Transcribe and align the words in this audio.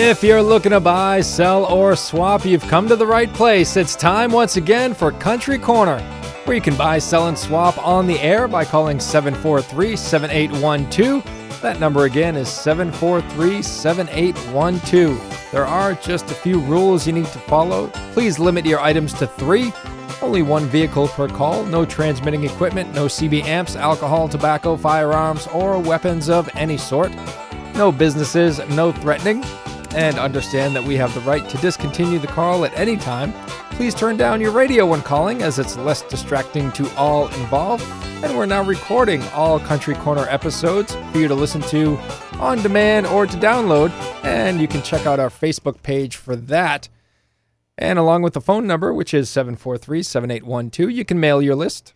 If 0.00 0.22
you're 0.22 0.40
looking 0.40 0.70
to 0.70 0.78
buy, 0.78 1.22
sell, 1.22 1.64
or 1.64 1.96
swap, 1.96 2.44
you've 2.44 2.62
come 2.68 2.86
to 2.86 2.94
the 2.94 3.04
right 3.04 3.30
place. 3.34 3.76
It's 3.76 3.96
time 3.96 4.30
once 4.30 4.56
again 4.56 4.94
for 4.94 5.10
Country 5.10 5.58
Corner, 5.58 5.98
where 6.44 6.54
you 6.54 6.62
can 6.62 6.76
buy, 6.76 7.00
sell, 7.00 7.26
and 7.26 7.36
swap 7.36 7.76
on 7.84 8.06
the 8.06 8.20
air 8.20 8.46
by 8.46 8.64
calling 8.64 9.00
743 9.00 9.96
7812. 9.96 11.60
That 11.60 11.80
number 11.80 12.04
again 12.04 12.36
is 12.36 12.48
743 12.48 13.60
7812. 13.60 15.50
There 15.50 15.66
are 15.66 15.94
just 15.94 16.30
a 16.30 16.34
few 16.34 16.60
rules 16.60 17.04
you 17.04 17.12
need 17.12 17.26
to 17.26 17.40
follow. 17.40 17.88
Please 18.12 18.38
limit 18.38 18.64
your 18.64 18.78
items 18.78 19.12
to 19.14 19.26
three. 19.26 19.72
Only 20.22 20.42
one 20.42 20.66
vehicle 20.66 21.08
per 21.08 21.26
call, 21.26 21.64
no 21.64 21.84
transmitting 21.84 22.44
equipment, 22.44 22.94
no 22.94 23.06
CB 23.06 23.42
amps, 23.46 23.74
alcohol, 23.74 24.28
tobacco, 24.28 24.76
firearms, 24.76 25.48
or 25.48 25.76
weapons 25.80 26.30
of 26.30 26.48
any 26.54 26.76
sort. 26.76 27.12
No 27.74 27.90
businesses, 27.90 28.60
no 28.68 28.92
threatening 28.92 29.44
and 29.94 30.18
understand 30.18 30.74
that 30.76 30.84
we 30.84 30.96
have 30.96 31.14
the 31.14 31.20
right 31.20 31.48
to 31.48 31.56
discontinue 31.58 32.18
the 32.18 32.26
call 32.26 32.64
at 32.64 32.76
any 32.78 32.96
time. 32.96 33.32
Please 33.72 33.94
turn 33.94 34.16
down 34.16 34.40
your 34.40 34.50
radio 34.50 34.86
when 34.86 35.02
calling 35.02 35.42
as 35.42 35.58
it's 35.58 35.76
less 35.76 36.02
distracting 36.02 36.72
to 36.72 36.92
all 36.96 37.28
involved. 37.28 37.84
And 38.24 38.36
we're 38.36 38.46
now 38.46 38.62
recording 38.62 39.22
all 39.28 39.60
Country 39.60 39.94
Corner 39.94 40.26
episodes 40.28 40.96
for 41.12 41.18
you 41.18 41.28
to 41.28 41.34
listen 41.34 41.60
to 41.62 41.96
on 42.34 42.60
demand 42.62 43.06
or 43.06 43.26
to 43.26 43.36
download. 43.36 43.90
And 44.24 44.60
you 44.60 44.66
can 44.66 44.82
check 44.82 45.06
out 45.06 45.20
our 45.20 45.30
Facebook 45.30 45.82
page 45.82 46.16
for 46.16 46.34
that. 46.34 46.88
And 47.76 47.98
along 47.98 48.22
with 48.22 48.32
the 48.34 48.40
phone 48.40 48.66
number, 48.66 48.92
which 48.92 49.14
is 49.14 49.30
743 49.30 50.02
7812, 50.02 50.90
you 50.90 51.04
can 51.04 51.20
mail 51.20 51.40
your 51.40 51.54
list 51.54 51.94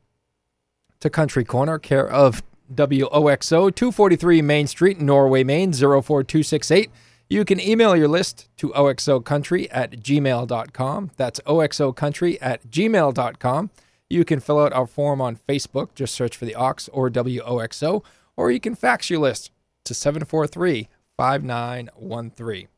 to 1.00 1.10
Country 1.10 1.44
Corner, 1.44 1.78
care 1.80 2.08
of 2.08 2.44
WOXO, 2.72 3.74
243 3.74 4.40
Main 4.40 4.66
Street, 4.68 5.00
Norway, 5.00 5.42
Maine, 5.42 5.72
04268. 5.72 6.90
You 7.32 7.46
can 7.46 7.58
email 7.58 7.96
your 7.96 8.08
list 8.08 8.50
to 8.58 8.68
oxocountry 8.72 9.66
at 9.70 9.92
gmail.com. 9.92 11.12
That's 11.16 11.40
oxocountry 11.40 12.36
at 12.42 12.70
gmail.com. 12.70 13.70
You 14.10 14.24
can 14.26 14.38
fill 14.38 14.60
out 14.60 14.74
our 14.74 14.86
form 14.86 15.22
on 15.22 15.38
Facebook. 15.48 15.94
Just 15.94 16.14
search 16.14 16.36
for 16.36 16.44
the 16.44 16.54
Ox 16.54 16.90
or 16.92 17.08
WOXO. 17.08 18.04
Or 18.36 18.50
you 18.50 18.60
can 18.60 18.74
fax 18.74 19.08
your 19.08 19.20
list 19.20 19.50
to 19.86 19.94
743 19.94 20.90
5913. 21.16 22.68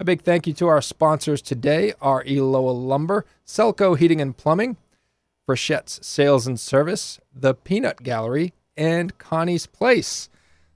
A 0.00 0.04
big 0.04 0.22
thank 0.22 0.46
you 0.46 0.54
to 0.54 0.68
our 0.68 0.80
sponsors 0.80 1.42
today 1.42 1.92
are 2.00 2.24
Eloa 2.24 2.72
Lumber, 2.72 3.26
Selco 3.46 3.98
Heating 3.98 4.22
and 4.22 4.34
Plumbing, 4.34 4.78
Frechette's 5.46 6.00
Sales 6.00 6.46
and 6.46 6.58
Service, 6.58 7.20
The 7.34 7.52
Peanut 7.52 8.02
Gallery, 8.02 8.54
and 8.74 9.18
Connie's 9.18 9.66
Place. 9.66 10.30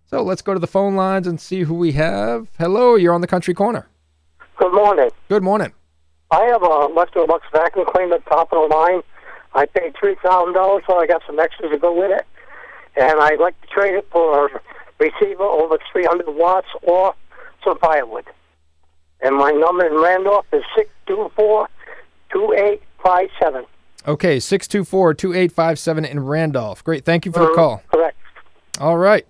So 0.09 0.23
let's 0.23 0.41
go 0.41 0.55
to 0.55 0.61
the 0.61 0.69
phone 0.69 0.95
lines 0.95 1.27
and 1.27 1.41
see 1.41 1.63
who 1.63 1.75
we 1.75 1.93
have. 1.93 2.49
Hello, 2.59 2.95
you're 2.95 3.13
on 3.13 3.21
the 3.21 3.27
Country 3.27 3.55
Corner. 3.55 3.89
Good 4.57 4.73
morning. 4.73 5.11
Good 5.29 5.43
morning. 5.43 5.73
I 6.31 6.45
have 6.45 6.63
a 6.63 6.67
Electrolux 6.67 7.41
vacuum 7.53 7.87
cleaner 7.93 8.19
top 8.29 8.53
of 8.53 8.71
the 8.71 8.75
line. 8.75 9.03
I 9.55 9.67
paid 9.67 9.95
three 9.99 10.17
thousand 10.23 10.55
dollars, 10.55 10.85
so 10.87 10.97
I 10.97 11.07
got 11.07 11.23
some 11.27 11.39
extras 11.41 11.73
to 11.73 11.79
go 11.79 11.93
with 11.93 12.11
it, 12.11 12.25
and 12.97 13.21
I'd 13.21 13.41
like 13.41 13.61
to 13.63 13.67
trade 13.69 13.95
it 13.95 14.07
for 14.13 14.47
a 14.47 14.61
receiver 14.99 15.43
over 15.43 15.79
three 15.93 16.05
hundred 16.05 16.29
watts 16.29 16.69
or 16.83 17.15
some 17.65 17.79
firewood. 17.79 18.27
And 19.21 19.37
my 19.37 19.51
number 19.51 19.87
in 19.87 20.01
Randolph 20.01 20.47
is 20.53 20.63
six 20.77 20.89
two 21.07 21.31
four 21.35 21.69
two 22.33 22.53
eight 22.57 22.83
five 23.03 23.29
seven. 23.41 23.65
Okay, 24.07 24.39
six 24.39 24.69
two 24.69 24.85
four 24.85 25.15
two 25.15 25.33
eight 25.33 25.53
five 25.53 25.79
seven 25.79 26.05
in 26.05 26.21
Randolph. 26.21 26.85
Great. 26.85 27.05
Thank 27.05 27.27
you 27.27 27.33
for 27.33 27.41
the 27.41 27.47
mm-hmm. 27.47 27.55
call. 27.57 27.83
Correct. 27.91 28.17
All 28.79 28.99
right. 28.99 29.27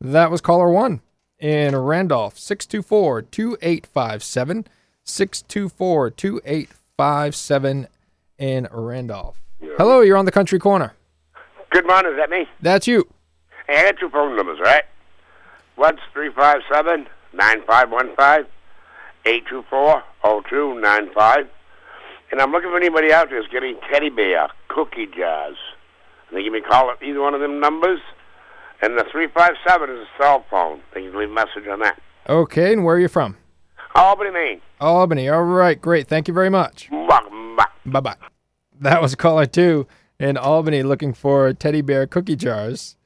That 0.00 0.30
was 0.30 0.40
caller 0.40 0.70
one 0.70 1.00
in 1.40 1.74
Randolph, 1.74 2.38
624 2.38 3.22
2857. 3.22 4.66
624 5.02 6.10
2857 6.10 7.88
in 8.38 8.68
Randolph. 8.70 9.40
Hello, 9.76 10.00
you're 10.02 10.16
on 10.16 10.24
the 10.24 10.30
Country 10.30 10.60
Corner. 10.60 10.94
Good 11.70 11.86
morning, 11.86 12.12
is 12.12 12.18
that 12.18 12.30
me? 12.30 12.46
That's 12.62 12.86
you. 12.86 13.08
Hey, 13.66 13.80
I 13.80 13.82
got 13.90 13.98
two 13.98 14.08
phone 14.08 14.36
numbers, 14.36 14.60
right? 14.62 14.84
One's 15.76 15.98
357 16.12 17.08
9515 17.32 18.46
824 19.26 20.02
0295. 20.22 21.48
And 22.30 22.40
I'm 22.40 22.52
looking 22.52 22.70
for 22.70 22.76
anybody 22.76 23.12
out 23.12 23.30
there 23.30 23.42
who's 23.42 23.50
getting 23.50 23.80
teddy 23.90 24.10
bear 24.10 24.48
cookie 24.68 25.06
jars. 25.06 25.56
And 26.28 26.38
they 26.38 26.44
give 26.44 26.52
me 26.52 26.60
a 26.60 26.62
call 26.62 26.88
at 26.90 27.02
either 27.02 27.20
one 27.20 27.34
of 27.34 27.40
them 27.40 27.58
numbers. 27.58 28.00
And 28.80 28.96
the 28.96 29.04
357 29.10 29.90
is 29.90 29.98
a 29.98 30.22
cell 30.22 30.44
phone. 30.50 30.80
They 30.94 31.02
can 31.02 31.18
leave 31.18 31.30
a 31.30 31.32
message 31.32 31.66
on 31.70 31.80
that. 31.80 32.00
Okay, 32.28 32.72
and 32.72 32.84
where 32.84 32.96
are 32.96 33.00
you 33.00 33.08
from? 33.08 33.36
Albany, 33.94 34.30
Maine. 34.30 34.60
Albany. 34.80 35.28
All 35.28 35.42
right, 35.42 35.80
great. 35.80 36.06
Thank 36.06 36.28
you 36.28 36.34
very 36.34 36.50
much. 36.50 36.88
Bye 37.84 38.00
bye. 38.00 38.16
That 38.80 39.02
was 39.02 39.14
caller 39.14 39.46
two 39.46 39.86
in 40.20 40.36
Albany 40.36 40.82
looking 40.82 41.14
for 41.14 41.52
teddy 41.52 41.80
bear 41.80 42.06
cookie 42.06 42.36
jars. 42.36 42.96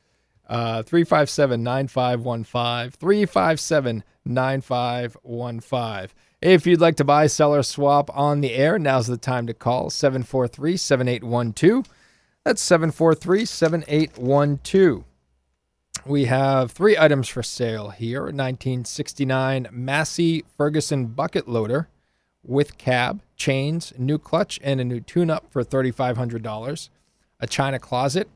Uh, 0.49 0.82
357 0.82 1.62
9515. 1.62 2.91
357 2.91 4.05
9515. 4.25 6.09
If 6.43 6.66
you'd 6.66 6.81
like 6.81 6.97
to 6.97 7.05
buy, 7.05 7.28
sell, 7.28 7.55
or 7.55 7.62
swap 7.62 8.11
on 8.16 8.41
the 8.41 8.53
air, 8.53 8.78
now's 8.78 9.06
the 9.06 9.16
time 9.16 9.47
to 9.47 9.55
call 9.55 9.91
743 9.91 10.77
7812. 10.77 11.88
That's 12.44 12.61
743 12.61 13.44
7812. 13.44 15.05
We 16.04 16.25
have 16.25 16.72
three 16.72 16.98
items 16.98 17.28
for 17.28 17.44
sale 17.44 17.91
here 17.91 18.22
1969 18.22 19.69
Massey 19.70 20.44
Ferguson 20.56 21.06
bucket 21.06 21.48
loader 21.48 21.88
with 22.42 22.76
cab, 22.76 23.22
chains, 23.36 23.92
new 23.97 24.19
clutch, 24.19 24.58
and 24.64 24.81
a 24.81 24.84
new 24.84 25.00
tune 25.00 25.31
up 25.31 25.47
for 25.50 25.62
$3,500. 25.62 26.88
A 27.38 27.47
China 27.47 27.78
closet. 27.78 28.28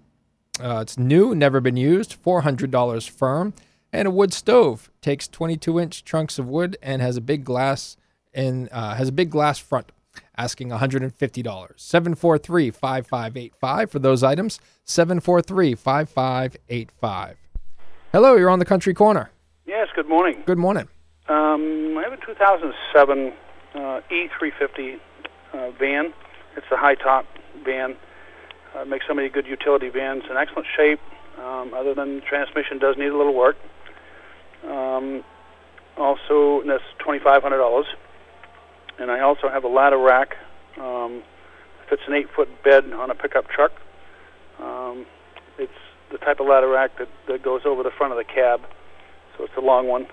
Uh, 0.60 0.78
it's 0.80 0.96
new, 0.96 1.34
never 1.34 1.60
been 1.60 1.76
used, 1.76 2.22
$400 2.22 3.10
firm. 3.10 3.52
And 3.92 4.06
a 4.06 4.12
wood 4.12 4.32
stove 4.32 4.90
takes 5.00 5.26
22 5.26 5.80
inch 5.80 6.04
trunks 6.04 6.38
of 6.38 6.48
wood 6.48 6.76
and 6.82 7.02
has 7.02 7.16
a 7.16 7.20
big 7.20 7.44
glass 7.44 7.96
and 8.32 8.68
uh, 8.70 8.94
has 8.94 9.08
a 9.08 9.12
big 9.12 9.30
glass 9.30 9.58
front 9.58 9.90
asking 10.36 10.68
$150. 10.68 11.14
743 11.76 12.70
5585 12.70 13.90
for 13.90 13.98
those 13.98 14.22
items. 14.22 14.60
743 14.84 15.74
5585. 15.74 17.36
Hello, 18.16 18.34
you're 18.34 18.48
on 18.48 18.58
the 18.58 18.64
Country 18.64 18.94
Corner. 18.94 19.30
Yes, 19.66 19.88
good 19.94 20.08
morning. 20.08 20.42
Good 20.46 20.56
morning. 20.56 20.88
Um, 21.28 21.98
I 21.98 22.02
have 22.02 22.14
a 22.14 22.24
2007 22.24 23.34
uh, 23.74 24.00
E350 24.10 24.98
uh, 25.52 25.70
van. 25.72 26.14
It's 26.56 26.64
a 26.72 26.78
high 26.78 26.94
top 26.94 27.26
van. 27.62 27.94
Uh, 28.74 28.86
makes 28.86 29.04
so 29.06 29.12
many 29.12 29.28
good 29.28 29.46
utility 29.46 29.90
vans 29.90 30.22
in 30.30 30.38
excellent 30.38 30.66
shape. 30.74 30.98
Um, 31.38 31.74
other 31.74 31.94
than 31.94 32.22
transmission 32.26 32.78
does 32.78 32.96
need 32.96 33.08
a 33.08 33.16
little 33.18 33.34
work. 33.34 33.58
Um, 34.64 35.22
also, 35.98 36.62
and 36.62 36.70
that's 36.70 36.84
$2,500. 37.06 37.84
And 38.98 39.10
I 39.10 39.20
also 39.20 39.50
have 39.50 39.64
a 39.64 39.68
ladder 39.68 39.98
rack. 39.98 40.36
Um, 40.80 41.22
fits 41.90 42.00
an 42.08 42.14
eight 42.14 42.28
foot 42.34 42.48
bed 42.64 42.90
on 42.94 43.10
a 43.10 43.14
pickup 43.14 43.50
truck. 43.50 43.72
Um, 44.58 45.04
it's 45.58 45.70
the 46.10 46.18
type 46.18 46.40
of 46.40 46.46
ladder 46.46 46.68
rack 46.68 46.98
that, 46.98 47.08
that 47.28 47.42
goes 47.42 47.62
over 47.64 47.82
the 47.82 47.90
front 47.90 48.12
of 48.12 48.18
the 48.18 48.24
cab, 48.24 48.60
so 49.36 49.44
it's 49.44 49.56
a 49.56 49.60
long 49.60 49.88
one, 49.88 50.06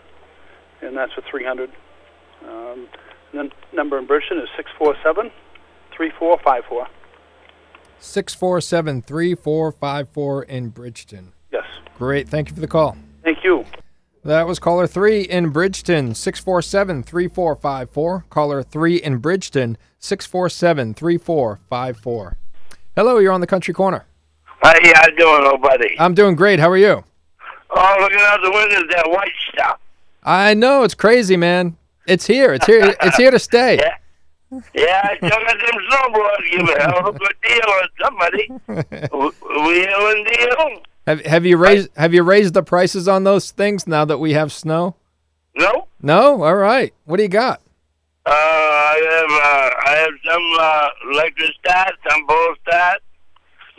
and 0.81 0.97
that's 0.97 1.13
for 1.13 1.21
300. 1.29 1.69
Um, 2.45 2.87
and 3.31 3.39
then 3.39 3.51
number 3.73 3.97
in 3.97 4.05
Bridgton 4.05 4.37
is 4.37 4.49
647 4.55 5.31
3454. 5.95 6.87
647 7.99 9.01
3454 9.01 10.43
in 10.43 10.69
Bridgton. 10.69 11.33
Yes. 11.51 11.63
Great. 11.97 12.27
Thank 12.27 12.49
you 12.49 12.55
for 12.55 12.61
the 12.61 12.67
call. 12.67 12.97
Thank 13.23 13.43
you. 13.43 13.65
That 14.25 14.47
was 14.47 14.57
caller 14.57 14.87
three 14.87 15.21
in 15.21 15.49
Bridgton, 15.49 16.15
647 16.15 17.03
3454. 17.03 18.25
Caller 18.29 18.63
three 18.63 18.95
in 18.95 19.17
Bridgton, 19.17 19.77
647 19.99 20.93
3454. 20.93 22.37
Hello, 22.95 23.17
you're 23.17 23.33
on 23.33 23.41
the 23.41 23.47
country 23.47 23.73
corner. 23.73 24.05
How 24.63 24.73
you 25.07 25.15
doing, 25.17 25.43
old 25.45 25.61
buddy? 25.61 25.95
I'm 25.99 26.13
doing 26.13 26.35
great. 26.35 26.59
How 26.59 26.69
are 26.69 26.77
you? 26.77 27.03
Oh, 27.69 27.95
looking 27.99 28.19
out 28.21 28.39
the 28.43 28.51
window, 28.51 28.81
that 28.95 29.09
white 29.09 29.31
stuff. 29.51 29.79
I 30.23 30.53
know 30.53 30.83
it's 30.83 30.93
crazy, 30.93 31.35
man. 31.35 31.75
It's 32.07 32.25
here. 32.25 32.53
It's 32.53 32.65
here. 32.65 32.95
It's 33.01 33.17
here 33.17 33.31
to 33.31 33.39
stay. 33.39 33.77
Yeah. 33.77 33.95
Yeah, 34.75 35.01
I 35.11 35.17
still 35.17 35.29
got 35.29 35.57
them 35.57 35.81
snowboards. 35.89 36.51
Give 36.51 36.69
a 36.69 36.81
hell 36.81 36.99
of 37.09 37.15
a 37.15 37.17
good 37.17 37.35
deal 37.41 37.69
on 37.69 37.89
somebody. 38.03 38.47
W- 39.09 39.31
Wheeling 39.41 40.25
deal? 40.25 40.81
Have 41.07 41.25
Have 41.25 41.45
you 41.45 41.57
raised 41.57 41.89
Have 41.97 42.13
you 42.13 42.21
raised 42.21 42.53
the 42.53 42.61
prices 42.61 43.07
on 43.07 43.23
those 43.23 43.49
things 43.51 43.87
now 43.87 44.05
that 44.05 44.19
we 44.19 44.33
have 44.33 44.51
snow? 44.53 44.95
No. 45.55 45.87
No. 46.03 46.43
All 46.43 46.55
right. 46.55 46.93
What 47.05 47.17
do 47.17 47.23
you 47.23 47.29
got? 47.29 47.61
Uh, 48.25 48.29
I 48.31 48.99
have 49.09 49.31
uh, 49.31 49.89
I 49.89 49.95
have 49.97 50.13
some 50.23 50.57
uh, 50.59 50.87
electric 51.13 51.49
stats, 51.65 51.93
some 52.09 52.27
pole 52.27 52.55
stats. 52.67 52.97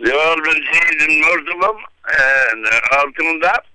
The 0.00 0.12
oil's 0.12 0.40
been 0.42 0.62
changed 0.72 1.02
in 1.08 1.20
most 1.20 1.48
of 1.54 1.60
them, 1.60 1.76
and 2.08 2.66
uh, 2.66 3.46
up. 3.46 3.66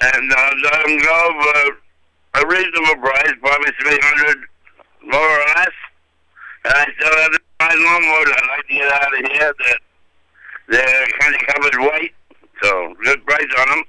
And 0.00 0.32
uh, 0.32 0.50
let 0.62 0.86
go 1.02 1.40
for 1.40 2.42
a 2.42 2.46
reasonable 2.46 3.00
price, 3.00 3.32
probably 3.40 3.72
three 3.80 3.98
hundred 4.02 4.44
more 5.02 5.20
or 5.20 5.44
less. 5.56 5.76
And 6.64 6.74
I 6.74 6.86
still 6.98 7.16
have 7.16 7.32
the 7.32 7.40
five 7.58 7.72
lawnmowers 7.72 8.32
I'd 8.32 8.48
like 8.50 8.66
to 8.66 8.74
get 8.74 8.92
out 8.92 9.18
of 9.18 9.32
here. 9.32 9.54
That 9.58 9.78
they're 10.68 11.06
kind 11.18 11.34
of 11.34 11.40
covered 11.46 11.80
white, 11.80 12.14
so 12.62 12.94
good 13.04 13.24
price 13.24 13.46
on 13.60 13.68
them. 13.68 13.84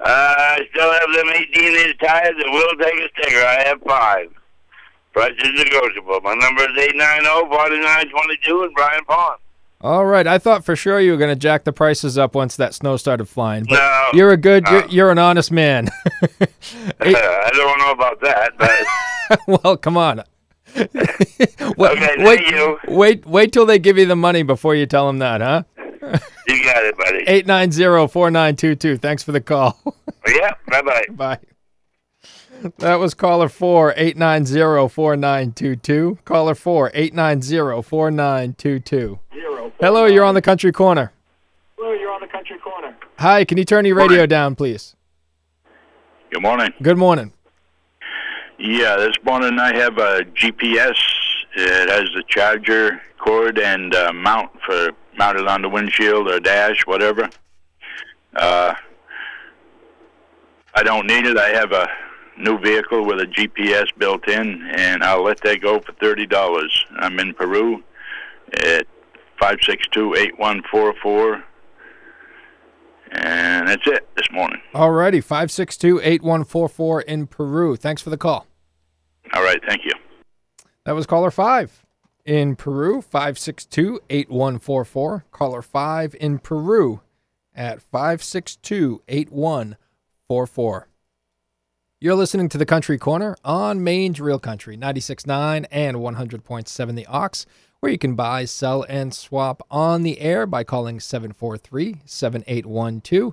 Uh, 0.00 0.06
I 0.06 0.60
still 0.70 0.92
have 0.92 1.12
them 1.14 1.28
18 1.34 1.88
inch 1.88 1.98
tires 1.98 2.34
that 2.36 2.50
will 2.50 2.76
take 2.76 3.00
a 3.00 3.08
sticker. 3.16 3.44
I 3.44 3.62
have 3.68 3.80
five. 3.82 4.28
Price 5.14 5.32
is 5.38 5.64
negotiable. 5.64 6.20
My 6.22 6.34
number 6.34 6.62
is 6.62 6.76
890 6.76 7.48
4922 7.48 8.64
in 8.64 8.72
Bryant 8.74 9.06
Pond. 9.06 9.38
All 9.80 10.04
right. 10.06 10.26
I 10.26 10.38
thought 10.38 10.64
for 10.64 10.74
sure 10.76 10.98
you 11.00 11.12
were 11.12 11.16
going 11.18 11.30
to 11.32 11.38
jack 11.38 11.64
the 11.64 11.72
prices 11.72 12.18
up 12.18 12.34
once 12.34 12.56
that 12.56 12.74
snow 12.74 12.96
started 12.96 13.26
flying. 13.26 13.64
But 13.64 13.76
No, 13.76 14.08
you're 14.12 14.32
a 14.32 14.36
good. 14.36 14.64
no. 14.64 14.70
You're, 14.72 14.86
you're 14.88 15.10
an 15.10 15.18
honest 15.18 15.52
man. 15.52 15.88
Eight- 16.40 16.50
I 17.16 17.50
don't 17.54 17.78
know 17.78 17.90
about 17.92 18.20
that, 18.22 18.52
but 18.58 19.62
well, 19.64 19.76
come 19.76 19.96
on. 19.96 20.22
wait, 20.74 20.88
Okay, 20.96 22.14
wait, 22.24 22.46
you. 22.48 22.78
wait, 22.88 23.24
wait 23.26 23.52
till 23.52 23.66
they 23.66 23.78
give 23.78 23.96
you 23.98 24.06
the 24.06 24.16
money 24.16 24.42
before 24.42 24.74
you 24.74 24.86
tell 24.86 25.06
them 25.06 25.18
that, 25.18 25.40
huh? 25.40 25.62
you 26.48 26.64
got 26.64 26.84
it, 26.84 26.96
buddy. 26.98 27.24
890-4922. 27.44 29.00
Thanks 29.00 29.22
for 29.22 29.30
the 29.32 29.40
call. 29.40 29.78
Yeah, 30.26 30.52
bye 30.68 30.82
bye. 30.82 31.04
Bye. 31.10 31.38
That 32.78 32.96
was 32.96 33.14
caller 33.14 33.48
4 33.48 33.94
890-4922. 33.94 36.24
Caller 36.24 36.54
4 36.54 36.90
890-4922. 36.90 39.18
Hello, 39.80 40.06
you're 40.06 40.24
on 40.24 40.34
the 40.34 40.42
country 40.42 40.72
corner. 40.72 41.12
Hello, 41.76 41.92
you're 41.92 42.12
on 42.12 42.20
the 42.20 42.26
country 42.26 42.58
corner. 42.58 42.96
Hi, 43.18 43.44
can 43.44 43.58
you 43.58 43.64
turn 43.64 43.84
your 43.84 43.96
radio 43.96 44.26
down, 44.26 44.54
please? 44.54 44.94
Good 46.30 46.42
morning. 46.42 46.72
Good 46.82 46.98
morning. 46.98 47.32
Yeah, 48.58 48.96
this 48.96 49.16
morning 49.24 49.58
I 49.58 49.74
have 49.76 49.98
a 49.98 50.20
GPS. 50.34 50.94
It 51.56 51.88
has 51.90 52.04
the 52.14 52.22
charger 52.28 53.00
cord 53.18 53.58
and 53.58 53.94
uh, 53.94 54.12
mount 54.12 54.50
for 54.64 54.90
mounted 55.16 55.46
on 55.46 55.62
the 55.62 55.68
windshield 55.68 56.28
or 56.28 56.40
dash, 56.40 56.86
whatever. 56.86 57.28
Uh, 58.34 58.74
I 60.74 60.82
don't 60.82 61.06
need 61.06 61.26
it. 61.26 61.36
I 61.36 61.50
have 61.50 61.70
a 61.72 61.88
new 62.38 62.58
vehicle 62.58 63.04
with 63.04 63.20
a 63.20 63.26
GPS 63.26 63.86
built 63.98 64.28
in, 64.28 64.62
and 64.74 65.02
I'll 65.02 65.24
let 65.24 65.40
that 65.42 65.60
go 65.60 65.80
for 65.80 65.92
thirty 65.92 66.26
dollars. 66.26 66.84
I'm 66.98 67.18
in 67.18 67.34
Peru 67.34 67.82
at 68.62 68.86
five 69.38 69.58
six 69.62 69.86
two 69.92 70.14
eight 70.14 70.38
one 70.38 70.62
four 70.70 70.94
four, 71.02 71.42
and 73.12 73.68
that's 73.68 73.86
it 73.86 74.08
this 74.16 74.26
morning. 74.32 74.60
Alrighty, 74.74 75.22
562-8144 75.24 77.04
in 77.04 77.26
Peru. 77.26 77.76
Thanks 77.76 78.02
for 78.02 78.10
the 78.10 78.18
call. 78.18 78.46
All 79.32 79.42
right, 79.42 79.60
thank 79.66 79.84
you. 79.84 79.92
That 80.84 80.94
was 80.94 81.06
caller 81.06 81.30
5 81.30 81.84
in 82.24 82.56
Peru, 82.56 83.02
562-8144. 83.02 85.22
Caller 85.30 85.62
5 85.62 86.16
in 86.20 86.38
Peru 86.38 87.00
at 87.54 87.80
562-8144. 87.92 90.84
You're 92.04 92.16
listening 92.16 92.50
to 92.50 92.58
the 92.58 92.66
Country 92.66 92.98
Corner 92.98 93.34
on 93.46 93.82
Maine's 93.82 94.20
Real 94.20 94.38
Country, 94.38 94.76
96.9 94.76 95.64
and 95.70 95.96
100.7 95.96 96.96
The 96.96 97.06
Ox, 97.06 97.46
where 97.80 97.90
you 97.90 97.96
can 97.96 98.14
buy, 98.14 98.44
sell, 98.44 98.84
and 98.90 99.14
swap 99.14 99.66
on 99.70 100.02
the 100.02 100.20
air 100.20 100.44
by 100.44 100.64
calling 100.64 100.98
743-7812. 100.98 103.32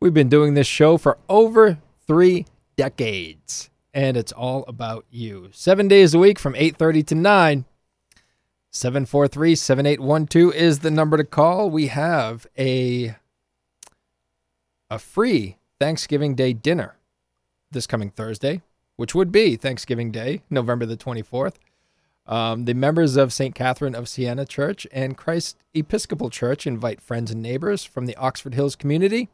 We've 0.00 0.12
been 0.12 0.28
doing 0.28 0.54
this 0.54 0.66
show 0.66 0.98
for 0.98 1.18
over 1.28 1.78
three 2.04 2.46
decades, 2.76 3.70
and 3.94 4.16
it's 4.16 4.32
all 4.32 4.64
about 4.66 5.06
you. 5.08 5.50
Seven 5.52 5.86
days 5.86 6.12
a 6.12 6.18
week 6.18 6.40
from 6.40 6.54
8.30 6.54 7.06
to 7.06 7.14
9. 7.14 7.64
743-7812 8.72 10.52
is 10.52 10.80
the 10.80 10.90
number 10.90 11.16
to 11.16 11.22
call. 11.22 11.70
We 11.70 11.86
have 11.86 12.44
a 12.58 13.14
a 14.90 14.98
free 14.98 15.58
Thanksgiving 15.78 16.34
Day 16.34 16.52
dinner 16.52 16.96
this 17.70 17.86
coming 17.86 18.10
Thursday, 18.10 18.62
which 18.96 19.14
would 19.14 19.32
be 19.32 19.56
Thanksgiving 19.56 20.10
Day, 20.10 20.42
November 20.50 20.86
the 20.86 20.96
24th. 20.96 21.54
Um, 22.26 22.64
the 22.64 22.74
members 22.74 23.16
of 23.16 23.32
St. 23.32 23.54
Catherine 23.54 23.94
of 23.94 24.08
Siena 24.08 24.44
Church 24.44 24.86
and 24.92 25.16
Christ 25.16 25.56
Episcopal 25.74 26.30
Church 26.30 26.66
invite 26.66 27.00
friends 27.00 27.30
and 27.30 27.42
neighbors 27.42 27.84
from 27.84 28.06
the 28.06 28.16
Oxford 28.16 28.54
Hills 28.54 28.76
community. 28.76 29.28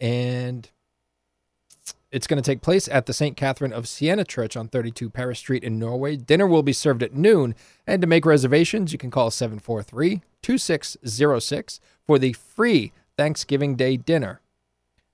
And 0.00 0.68
it's 2.10 2.26
going 2.26 2.42
to 2.42 2.50
take 2.50 2.62
place 2.62 2.88
at 2.88 3.06
the 3.06 3.12
St. 3.12 3.36
Catherine 3.36 3.72
of 3.72 3.86
Siena 3.86 4.24
Church 4.24 4.56
on 4.56 4.68
32 4.68 5.10
Paris 5.10 5.38
Street 5.38 5.62
in 5.62 5.78
Norway. 5.78 6.16
Dinner 6.16 6.46
will 6.46 6.62
be 6.62 6.72
served 6.72 7.02
at 7.02 7.14
noon. 7.14 7.54
And 7.86 8.00
to 8.00 8.08
make 8.08 8.26
reservations, 8.26 8.92
you 8.92 8.98
can 8.98 9.10
call 9.10 9.30
743 9.30 10.22
2606 10.42 11.80
for 12.06 12.18
the 12.18 12.32
free 12.32 12.92
Thanksgiving 13.16 13.76
Day 13.76 13.96
dinner 13.96 14.40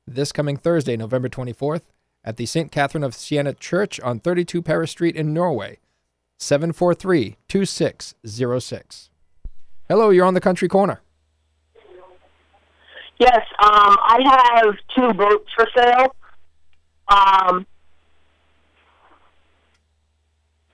this 0.06 0.32
coming 0.32 0.56
Thursday, 0.56 0.96
November 0.96 1.28
24th, 1.28 1.82
at 2.24 2.36
the 2.36 2.46
St. 2.46 2.72
Catherine 2.72 3.04
of 3.04 3.14
Siena 3.14 3.52
Church 3.52 4.00
on 4.00 4.18
32 4.18 4.62
Paris 4.62 4.90
Street 4.90 5.16
in 5.16 5.34
Norway. 5.34 5.78
743 6.38 7.36
2606. 7.48 9.10
Hello, 9.88 10.10
you're 10.10 10.24
on 10.24 10.34
the 10.34 10.40
country 10.40 10.68
corner. 10.68 11.00
Yes, 13.18 13.46
um, 13.60 13.96
I 14.00 14.60
have 14.64 14.74
two 14.94 15.12
boats 15.14 15.48
for 15.54 15.68
sale. 15.76 16.16
Um, 17.08 17.66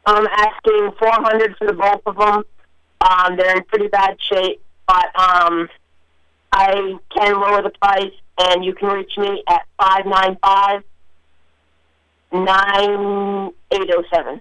I'm 0.06 0.26
asking 0.26 0.92
400 0.98 1.56
for 1.58 1.66
the 1.66 1.72
both 1.74 2.02
of 2.06 2.16
them. 2.16 2.44
Um, 3.02 3.36
they're 3.36 3.56
in 3.56 3.64
pretty 3.64 3.88
bad 3.88 4.16
shape, 4.20 4.62
but 4.86 5.06
um, 5.18 5.68
I 6.52 6.94
can 7.14 7.34
lower 7.34 7.62
the 7.62 7.72
price, 7.80 8.12
and 8.38 8.64
you 8.64 8.74
can 8.74 8.88
reach 8.88 9.12
me 9.18 9.42
at 9.48 9.62
595 9.78 10.82
9807 12.32 14.40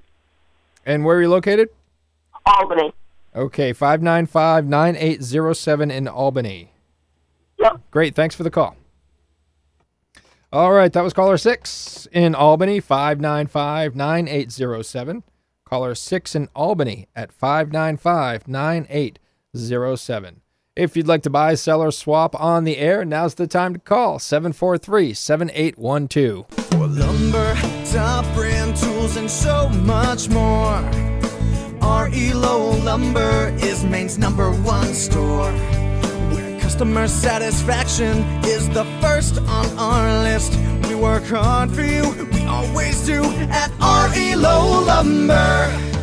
And 0.86 1.04
where 1.06 1.18
are 1.18 1.22
you 1.22 1.30
located? 1.30 1.70
Albany. 2.46 2.94
Okay, 3.36 3.74
595 3.74 4.66
9807 4.66 5.92
in 5.92 6.08
Albany. 6.08 6.72
Yep. 7.60 7.82
Great, 7.92 8.16
thanks 8.16 8.34
for 8.36 8.42
the 8.44 8.50
call. 8.50 8.76
All 10.52 10.72
right, 10.72 10.92
that 10.94 11.04
was 11.04 11.14
caller 11.14 11.38
six 11.38 12.08
in 12.12 12.34
Albany, 12.34 12.80
595 12.80 13.96
9807. 13.96 15.22
Caller 15.64 15.94
six 15.94 16.34
in 16.36 16.50
Albany 16.56 17.08
at 17.16 17.32
595 17.32 18.48
9807. 18.48 20.42
If 20.76 20.98
you'd 20.98 21.08
like 21.08 21.22
to 21.24 21.30
buy, 21.30 21.54
sell, 21.56 21.82
or 21.84 21.92
swap 21.92 22.40
on 22.40 22.64
the 22.64 22.78
air, 22.78 23.04
now's 23.06 23.36
the 23.36 23.46
time 23.46 23.74
to 23.74 23.80
call 23.80 24.18
743 24.18 25.14
7812. 25.14 26.48
For 26.50 26.88
lumber, 26.88 27.54
top 27.92 28.24
brand 28.36 28.76
tools, 28.78 29.18
and 29.18 29.30
so 29.30 29.68
much 29.70 30.30
more. 30.30 30.78
R.E. 31.82 32.34
Lowell 32.34 32.78
Lumber 32.84 33.56
is 33.62 33.84
Maine's 33.84 34.20
number 34.20 34.52
one 34.52 34.94
store. 34.94 35.52
Where 36.32 36.60
customer 36.60 37.08
satisfaction 37.08 38.18
is 38.46 38.70
the 38.70 38.86
first 39.02 39.40
on 39.40 39.66
our 39.80 40.24
list. 40.24 40.56
We 40.88 40.94
work 40.96 41.26
hard 41.26 41.72
for 41.72 41.82
you, 41.82 42.04
we 42.32 42.46
always 42.46 43.06
do 43.06 43.24
at 43.50 43.72
R.E. 43.82 44.36
Lowell 44.36 44.84
Lumber. 44.84 45.99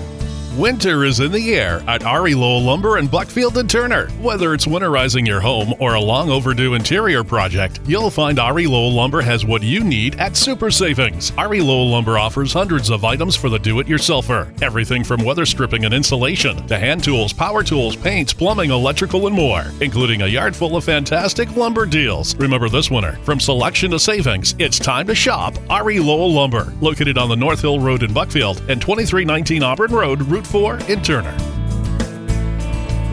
Winter 0.57 1.05
is 1.05 1.21
in 1.21 1.33
the 1.33 1.55
air 1.55 1.85
at 1.87 2.03
R.E. 2.03 2.35
Lowell 2.35 2.63
Lumber 2.63 2.97
in 2.97 3.09
Buckfield 3.09 3.59
and 3.59 3.69
Turner. 3.69 4.09
Whether 4.23 4.55
it's 4.55 4.65
winterizing 4.65 5.27
your 5.27 5.39
home 5.39 5.75
or 5.79 5.93
a 5.95 6.01
long 6.01 6.31
overdue 6.31 6.73
interior 6.73 7.23
project, 7.23 7.81
you'll 7.85 8.09
find 8.09 8.39
R.E. 8.39 8.67
Lowell 8.67 8.93
Lumber 8.93 9.21
has 9.21 9.45
what 9.45 9.63
you 9.63 9.85
need 9.85 10.19
at 10.19 10.35
super 10.35 10.71
savings. 10.71 11.31
R.E. 11.37 11.61
Lowell 11.61 11.91
Lumber 11.91 12.17
offers 12.17 12.55
hundreds 12.55 12.89
of 12.89 13.05
items 13.05 13.37
for 13.37 13.51
the 13.51 13.59
do-it-yourselfer. 13.59 14.63
Everything 14.63 15.05
from 15.05 15.23
weather 15.23 15.45
stripping 15.45 15.85
and 15.85 15.93
insulation 15.93 16.67
to 16.69 16.79
hand 16.79 17.05
tools, 17.05 17.35
power 17.35 17.63
tools, 17.63 17.95
paints, 17.95 18.33
plumbing, 18.33 18.71
electrical, 18.71 19.27
and 19.27 19.37
more, 19.37 19.67
including 19.83 20.23
a 20.23 20.27
yard 20.27 20.57
full 20.57 20.75
of 20.75 20.85
fantastic 20.85 21.55
lumber 21.55 21.85
deals. 21.85 22.35
Remember 22.37 22.71
this 22.71 22.91
winter, 22.91 23.19
from 23.25 23.41
selection 23.41 23.91
to 23.91 23.99
savings, 23.99 24.55
it's 24.59 24.79
time 24.79 25.07
to 25.09 25.15
shop 25.15 25.55
R.E. 25.69 26.01
Lowell 26.01 26.33
Lumber, 26.33 26.73
located 26.81 27.19
on 27.19 27.29
the 27.29 27.37
North 27.37 27.61
Hill 27.61 27.79
Road 27.79 28.03
in 28.03 28.15
Buckfield 28.15 28.57
and 28.71 28.81
2319 28.81 29.63
Auburn 29.63 29.93
Road, 29.93 30.23
Route 30.23 30.46
4 30.47 30.79
in 30.89 31.03
Turner. 31.03 31.35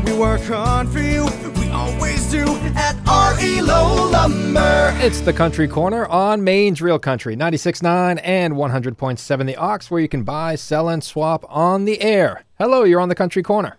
We 0.06 0.14
work 0.14 0.42
hard 0.42 0.90
for 0.90 1.00
you, 1.00 1.26
we 1.60 1.70
always 1.70 2.30
do 2.30 2.46
at 2.76 2.96
R.E. 3.08 3.62
Lowell 3.62 4.12
Lumber. 4.12 4.94
It's 4.98 5.22
the 5.22 5.34
Country 5.34 5.68
Corner 5.68 6.06
on 6.06 6.44
Maine's 6.44 6.82
Real 6.82 7.00
Country, 7.00 7.36
96.9 7.36 8.20
and 8.24 8.54
100.7 8.54 9.46
The 9.46 9.56
Ox, 9.56 9.90
where 9.90 10.02
you 10.02 10.08
can 10.08 10.24
buy, 10.24 10.56
sell, 10.56 10.90
and 10.90 11.04
swap 11.04 11.46
on 11.50 11.86
the 11.86 12.02
air. 12.02 12.44
Hello, 12.60 12.84
you're 12.84 13.02
on 13.02 13.10
the 13.10 13.16
Country 13.16 13.42
Corner. 13.44 13.78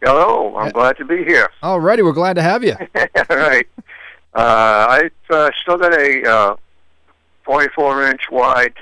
Hello, 0.00 0.56
I'm 0.56 0.70
glad 0.70 0.96
to 0.96 1.04
be 1.04 1.24
here. 1.24 1.48
Alrighty, 1.62 2.02
we're 2.02 2.12
glad 2.12 2.34
to 2.34 2.42
have 2.42 2.64
you. 2.64 2.74
All 3.30 3.36
right. 3.36 3.66
Uh, 4.34 4.86
I 4.88 5.10
uh, 5.30 5.50
still 5.60 5.76
got 5.76 5.92
a 5.92 6.28
uh, 6.28 6.56
44 7.44 8.04
inch 8.08 8.22
wide 8.30 8.74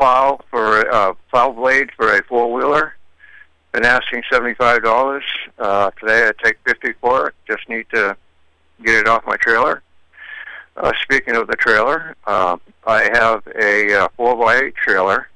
plow 0.00 0.40
for 0.50 0.90
uh, 0.90 1.12
plow 1.30 1.52
blade 1.52 1.90
for 1.94 2.16
a 2.16 2.22
four 2.24 2.50
wheeler. 2.50 2.94
Been 3.72 3.84
asking 3.84 4.22
seventy-five 4.32 4.82
dollars. 4.82 5.24
Uh, 5.58 5.90
today 6.00 6.26
I 6.26 6.32
take 6.42 6.56
fifty 6.66 6.94
for 7.00 7.28
it. 7.28 7.34
Just 7.46 7.68
need 7.68 7.86
to 7.92 8.16
get 8.82 9.00
it 9.00 9.06
off 9.06 9.24
my 9.26 9.36
trailer. 9.36 9.82
Uh, 10.76 10.92
speaking 11.02 11.36
of 11.36 11.46
the 11.48 11.56
trailer, 11.56 12.16
uh, 12.26 12.56
I 12.86 13.10
have 13.12 13.46
a 13.60 14.04
uh, 14.04 14.08
four 14.16 14.36
by 14.36 14.56
eight 14.56 14.74
trailer. 14.74 15.28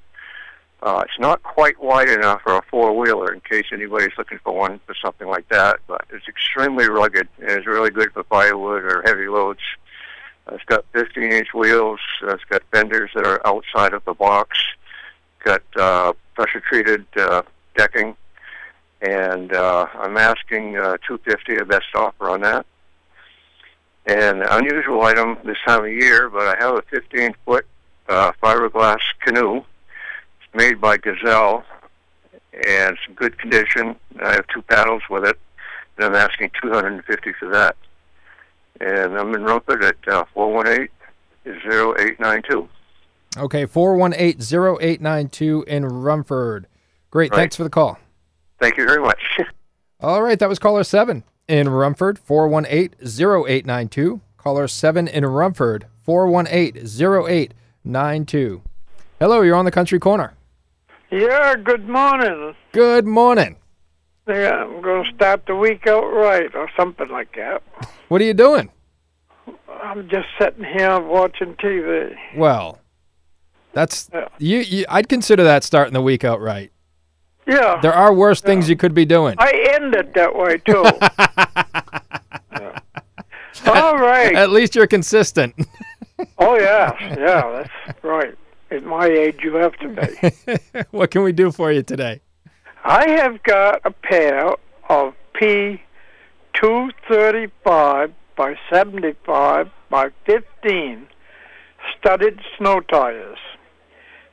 Uh, 0.82 1.02
it's 1.04 1.18
not 1.18 1.42
quite 1.42 1.80
wide 1.82 2.08
enough 2.08 2.40
for 2.42 2.56
a 2.56 2.62
four 2.70 2.96
wheeler 2.96 3.32
in 3.32 3.40
case 3.40 3.66
anybody's 3.72 4.16
looking 4.18 4.38
for 4.42 4.54
one 4.54 4.80
for 4.86 4.94
something 5.02 5.28
like 5.28 5.48
that, 5.48 5.80
but 5.86 6.04
it's 6.10 6.28
extremely 6.28 6.88
rugged 6.88 7.28
and 7.38 7.50
it's 7.50 7.66
really 7.66 7.90
good 7.90 8.12
for 8.12 8.22
firewood 8.24 8.82
or 8.82 9.02
heavy 9.04 9.28
loads. 9.28 9.60
It's 10.52 10.64
got 10.64 10.84
15 10.92 11.32
inch 11.32 11.54
wheels. 11.54 12.00
Uh, 12.22 12.34
it's 12.34 12.44
got 12.44 12.62
fenders 12.70 13.10
that 13.14 13.26
are 13.26 13.40
outside 13.46 13.94
of 13.94 14.04
the 14.04 14.14
box. 14.14 14.58
Got 15.44 15.62
uh, 15.76 16.12
pressure 16.34 16.60
treated 16.60 17.06
uh, 17.16 17.42
decking, 17.76 18.16
and 19.00 19.52
uh, 19.52 19.86
I'm 19.94 20.16
asking 20.16 20.76
uh, 20.76 20.96
250 21.06 21.56
a 21.56 21.64
best 21.64 21.86
offer 21.94 22.30
on 22.30 22.40
that. 22.42 22.66
And 24.06 24.42
an 24.42 24.48
unusual 24.50 25.02
item 25.02 25.38
this 25.44 25.56
time 25.66 25.84
of 25.84 25.90
year, 25.90 26.28
but 26.28 26.42
I 26.42 26.56
have 26.62 26.76
a 26.76 26.82
15 26.82 27.34
foot 27.44 27.66
uh, 28.08 28.32
fiberglass 28.42 29.00
canoe. 29.20 29.58
It's 29.58 30.54
made 30.54 30.80
by 30.80 30.98
Gazelle, 30.98 31.64
and 32.52 32.94
it's 32.96 33.00
in 33.08 33.14
good 33.14 33.38
condition. 33.38 33.96
I 34.22 34.32
have 34.34 34.46
two 34.48 34.62
paddles 34.62 35.02
with 35.08 35.24
it, 35.24 35.38
and 35.96 36.06
I'm 36.06 36.14
asking 36.14 36.50
250 36.60 37.32
for 37.38 37.48
that. 37.50 37.76
And 38.80 39.16
I'm 39.16 39.32
in 39.34 39.44
Rumford 39.44 39.84
at 39.84 39.96
uh, 40.08 40.24
418-0892. 41.46 42.68
Okay, 43.36 43.66
418-0892 43.66 45.64
in 45.64 45.84
Rumford. 45.86 46.66
Great, 47.10 47.30
Right. 47.32 47.38
thanks 47.38 47.56
for 47.56 47.64
the 47.64 47.70
call. 47.70 47.98
Thank 48.60 48.76
you 48.76 48.86
very 48.86 49.00
much. 49.02 49.40
All 50.00 50.22
right, 50.22 50.38
that 50.38 50.48
was 50.48 50.58
caller 50.58 50.84
7 50.84 51.22
in 51.48 51.68
Rumford, 51.68 52.18
418-0892. 52.26 54.20
Caller 54.36 54.68
7 54.68 55.08
in 55.08 55.24
Rumford, 55.26 55.86
418-0892. 56.06 58.60
Hello, 59.20 59.40
you're 59.42 59.56
on 59.56 59.64
the 59.64 59.70
Country 59.70 59.98
Corner. 59.98 60.34
Yeah, 61.10 61.54
good 61.56 61.88
morning. 61.88 62.54
Good 62.72 63.06
morning. 63.06 63.56
Yeah, 64.26 64.64
I'm 64.64 64.80
going 64.80 65.04
to 65.04 65.14
start 65.14 65.44
the 65.46 65.54
week 65.54 65.86
out 65.86 66.06
right 66.06 66.54
or 66.54 66.70
something 66.76 67.08
like 67.08 67.34
that. 67.36 67.62
What 68.08 68.20
are 68.20 68.24
you 68.24 68.34
doing? 68.34 68.70
I'm 69.82 70.08
just 70.08 70.28
sitting 70.40 70.64
here 70.64 70.98
watching 71.00 71.54
TV. 71.56 72.16
Well, 72.36 72.80
that's 73.72 74.08
you, 74.38 74.60
you 74.60 74.86
I'd 74.88 75.08
consider 75.08 75.44
that 75.44 75.64
starting 75.64 75.92
the 75.92 76.00
week 76.00 76.24
out 76.24 76.40
right. 76.40 76.70
Yeah. 77.46 77.78
There 77.82 77.92
are 77.92 78.14
worse 78.14 78.40
things 78.40 78.68
you 78.70 78.76
could 78.76 78.94
be 78.94 79.04
doing. 79.04 79.34
I 79.38 79.74
end 79.74 79.94
it 79.94 80.14
that 80.14 80.34
way, 80.34 80.58
too. 80.58 80.84
Yeah. 83.64 83.82
All 83.82 83.96
right. 83.98 84.34
At 84.34 84.50
least 84.50 84.74
you're 84.74 84.86
consistent. 84.86 85.54
Oh, 86.38 86.56
yeah. 86.56 86.94
Yeah, 87.16 87.64
that's 87.86 88.04
right. 88.04 88.34
At 88.70 88.84
my 88.84 89.06
age, 89.06 89.40
you 89.42 89.54
have 89.56 89.72
to 89.78 89.88
be. 89.88 90.82
what 90.90 91.10
can 91.10 91.22
we 91.24 91.32
do 91.32 91.50
for 91.50 91.72
you 91.72 91.82
today? 91.82 92.20
I 92.86 93.08
have 93.12 93.42
got 93.42 93.80
a 93.86 93.90
pair 93.90 94.54
of 94.90 95.14
P235 95.40 98.12
by 98.36 98.58
75 98.70 99.70
by 99.88 100.10
15 100.26 101.06
studded 101.96 102.42
snow 102.58 102.80
tires. 102.80 103.38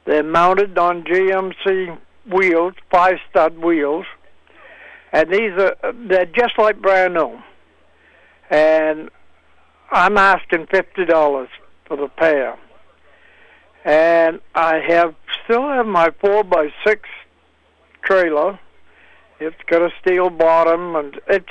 They're 0.04 0.22
mounted 0.22 0.78
on 0.78 1.06
GMC 1.06 1.98
wheels, 2.30 2.74
five 2.92 3.20
stud 3.30 3.58
wheels, 3.58 4.06
and 5.14 5.32
these 5.32 5.52
are 5.52 5.78
they're 5.94 6.26
just 6.26 6.58
like 6.58 6.82
brand 6.82 7.14
new. 7.14 7.42
And 8.50 9.10
I'm 9.92 10.18
asking 10.18 10.68
fifty 10.68 11.06
dollars 11.06 11.48
for 11.86 11.96
the 11.96 12.10
pair. 12.10 12.60
And 13.86 14.42
I 14.56 14.80
have 14.80 15.16
still 15.46 15.70
have 15.70 15.86
my 15.86 16.10
four 16.20 16.44
by 16.44 16.74
six 16.86 17.08
trailer. 18.04 18.60
It's 19.40 19.56
got 19.68 19.82
a 19.82 19.90
steel 20.02 20.30
bottom, 20.30 20.96
and 20.96 21.20
it 21.28 21.46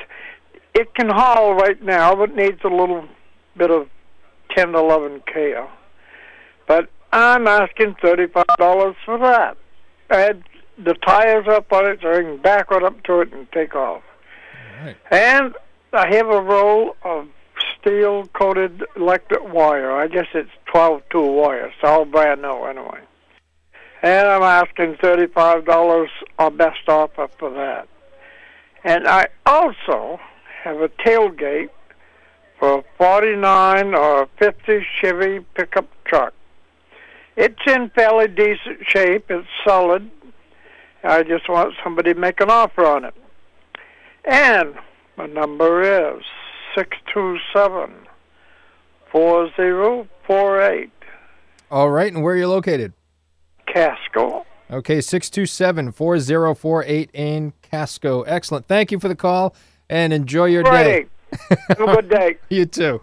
it 0.75 0.95
can 0.95 1.09
haul 1.09 1.55
right 1.55 1.83
now, 1.83 2.15
but 2.15 2.35
needs 2.35 2.61
a 2.65 2.69
little 2.69 3.05
bit 3.57 3.71
of 3.71 3.89
ten, 4.57 4.75
eleven 4.75 5.23
care. 5.33 5.69
But 6.69 6.89
I'm 7.13 7.47
asking 7.47 7.97
thirty-five 8.01 8.57
dollars 8.59 8.97
for 9.05 9.19
that. 9.19 9.57
And 10.09 10.45
the 10.79 10.95
tires 10.95 11.47
up 11.49 11.73
on 11.73 11.87
it, 11.87 12.01
so 12.03 12.13
I 12.13 12.23
can 12.23 12.39
back 12.39 12.71
right 12.71 12.83
up 12.83 13.03
to 13.05 13.21
it 13.21 13.33
and 13.33 13.51
take 13.53 13.75
off. 13.75 14.03
And 15.11 15.55
I 15.93 16.15
have 16.15 16.29
a 16.29 16.41
roll 16.41 16.97
of 17.03 17.29
steel-coated 17.79 18.85
electric 18.97 19.53
wire. 19.53 19.93
I 19.93 20.07
guess 20.07 20.27
it's 20.35 20.51
12-2 20.73 21.03
wire. 21.35 21.67
It's 21.67 21.77
all 21.83 22.05
brand 22.05 22.43
new 22.43 22.65
anyway. 22.65 23.01
And 24.03 24.29
I'm 24.29 24.43
asking 24.43 24.97
thirty-five 24.97 25.65
dollars 25.65 26.11
or 26.39 26.51
best 26.51 26.89
offer 26.89 27.29
for 27.39 27.51
that. 27.51 27.89
And 28.85 29.07
I 29.07 29.29
also 29.45 30.19
have 30.63 30.81
a 30.81 30.89
tailgate 30.89 31.71
for 32.59 32.79
a 32.79 32.85
49 32.99 33.95
or 33.95 34.23
a 34.23 34.29
50 34.39 34.87
Chevy 35.01 35.41
pickup 35.55 35.89
truck. 36.05 36.35
It's 37.37 37.61
in 37.67 37.91
fairly 37.91 38.29
decent 38.29 38.87
shape. 38.87 39.31
It's 39.31 39.49
solid. 39.65 40.11
I 41.03 41.23
just 41.23 41.49
want 41.49 41.75
somebody 41.83 42.13
to 42.13 42.21
make 42.21 42.41
an 42.41 42.51
offer 42.51 42.85
on 42.85 43.05
it. 43.05 43.15
And 44.25 44.75
my 45.17 45.27
number 45.27 45.83
is 45.83 46.23
627 46.75 48.07
4048 49.11 50.91
All 51.71 51.91
right, 51.91 52.13
and 52.13 52.23
where 52.23 52.35
are 52.35 52.39
you 52.39 52.49
located? 52.49 52.93
Casco. 53.73 54.47
Okay, 54.71 55.01
627 55.01 55.93
4048 55.93 57.11
in 57.13 57.53
Casco. 57.63 58.23
Excellent. 58.23 58.67
Thank 58.67 58.93
you 58.93 59.01
for 59.01 59.09
the 59.09 59.17
call 59.17 59.55
and 59.89 60.13
enjoy 60.13 60.47
your 60.47 60.63
Righty. 60.63 61.05
day. 61.05 61.07
Have 61.69 61.81
a 61.81 61.87
good 61.97 62.09
day. 62.09 62.37
you 62.49 62.67
too. 62.67 63.03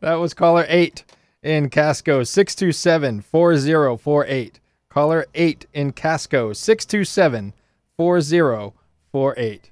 That 0.00 0.14
was 0.14 0.34
caller 0.34 0.66
8 0.68 1.04
in 1.42 1.70
Casco, 1.70 2.24
627 2.24 3.22
4048. 3.22 4.60
Caller 4.88 5.26
8 5.34 5.66
in 5.72 5.92
Casco, 5.92 6.52
627 6.52 7.52
4048. 7.96 9.70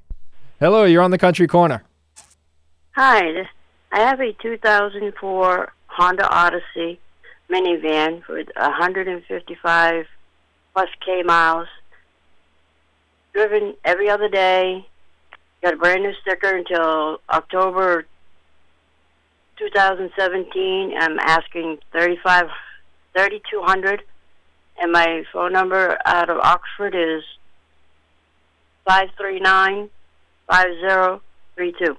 Hello, 0.61 0.85
you're 0.85 1.03
on 1.03 1.11
the 1.11 1.19
Country 1.19 1.47
Corner. 1.47 1.83
Hi, 2.93 3.49
I 3.91 4.01
have 4.01 4.21
a 4.21 4.33
2004 4.35 5.73
Honda 5.87 6.29
Odyssey 6.29 7.01
minivan 7.55 8.23
for 8.25 8.43
155 8.57 10.07
plus 10.73 10.89
K 11.05 11.23
miles. 11.23 11.69
Driven 13.33 13.75
every 13.85 14.11
other 14.11 14.29
day. 14.29 14.87
Got 15.63 15.75
a 15.75 15.77
brand 15.77 16.03
new 16.03 16.13
sticker 16.21 16.57
until 16.57 17.21
October 17.31 18.07
2017. 19.59 20.95
I'm 20.99 21.19
asking 21.21 21.79
35, 21.93 22.47
3200, 23.15 24.03
and 24.81 24.93
my 24.93 25.23
phone 25.33 25.53
number 25.53 25.97
out 26.05 26.29
of 26.29 26.39
Oxford 26.39 26.95
is 26.95 27.23
539 28.85 29.91
5032. 30.49 31.97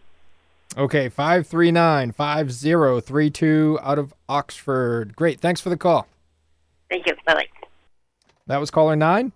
Okay, 0.77 1.07
539 1.07 2.11
5032 2.11 3.79
out 3.81 3.97
of 3.97 4.13
Oxford. 4.27 5.15
Great. 5.15 5.39
Thanks 5.39 5.61
for 5.61 5.69
the 5.69 5.77
call. 5.77 6.07
Thank 6.89 7.07
you. 7.07 7.13
Bye 7.25 7.33
bye. 7.33 7.47
That 8.47 8.59
was 8.59 8.69
caller 8.69 8.95
9 8.95 9.31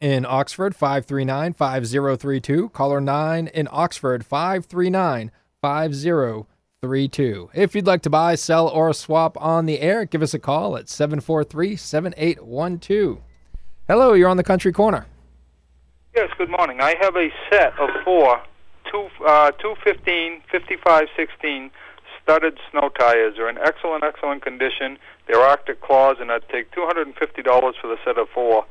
in 0.00 0.26
Oxford, 0.26 0.76
539 0.76 1.54
5032. 1.54 2.68
Caller 2.68 3.00
9 3.00 3.48
in 3.48 3.68
Oxford, 3.70 4.24
539 4.24 5.32
5032. 5.60 7.50
If 7.54 7.74
you'd 7.74 7.86
like 7.86 8.02
to 8.02 8.10
buy, 8.10 8.34
sell, 8.34 8.68
or 8.68 8.92
swap 8.92 9.36
on 9.40 9.66
the 9.66 9.80
air, 9.80 10.04
give 10.04 10.22
us 10.22 10.34
a 10.34 10.38
call 10.38 10.76
at 10.76 10.88
743 10.88 11.74
7812. 11.74 13.18
Hello, 13.88 14.12
you're 14.12 14.28
on 14.28 14.36
the 14.36 14.44
Country 14.44 14.72
Corner. 14.72 15.06
Yes, 16.14 16.30
good 16.36 16.50
morning. 16.50 16.80
I 16.80 16.94
have 17.00 17.16
a 17.16 17.28
set 17.50 17.78
of 17.78 17.88
four, 18.04 18.42
two, 18.90 19.08
uh, 19.26 19.52
215, 19.52 20.42
55, 20.50 21.08
16 21.16 21.70
studded 22.22 22.58
snow 22.70 22.90
tires. 22.90 23.34
They're 23.36 23.48
in 23.48 23.58
excellent, 23.58 24.04
excellent 24.04 24.42
condition. 24.42 24.98
They're 25.26 25.40
Arctic 25.40 25.80
Claws, 25.80 26.16
and 26.20 26.30
I'd 26.30 26.48
take 26.48 26.70
$250 26.72 27.14
for 27.80 27.88
the 27.88 27.96
set 28.04 28.18
of 28.18 28.28
four. 28.34 28.66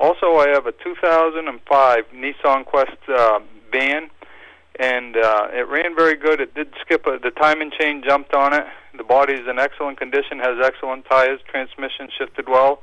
Also, 0.00 0.36
I 0.36 0.48
have 0.48 0.66
a 0.66 0.72
2005 0.72 2.04
Nissan 2.14 2.64
Quest 2.64 2.90
uh, 3.08 3.40
van, 3.70 4.10
and 4.80 5.16
uh, 5.16 5.48
it 5.52 5.68
ran 5.68 5.94
very 5.94 6.16
good. 6.16 6.40
It 6.40 6.54
did 6.54 6.68
skip 6.80 7.06
a, 7.06 7.18
the 7.18 7.30
timing 7.30 7.70
chain, 7.78 8.02
jumped 8.06 8.34
on 8.34 8.52
it. 8.52 8.64
The 8.96 9.04
body 9.04 9.34
is 9.34 9.46
in 9.48 9.58
excellent 9.58 9.98
condition, 9.98 10.38
has 10.38 10.58
excellent 10.64 11.04
tires, 11.04 11.40
transmission 11.48 12.08
shifted 12.16 12.48
well, 12.48 12.82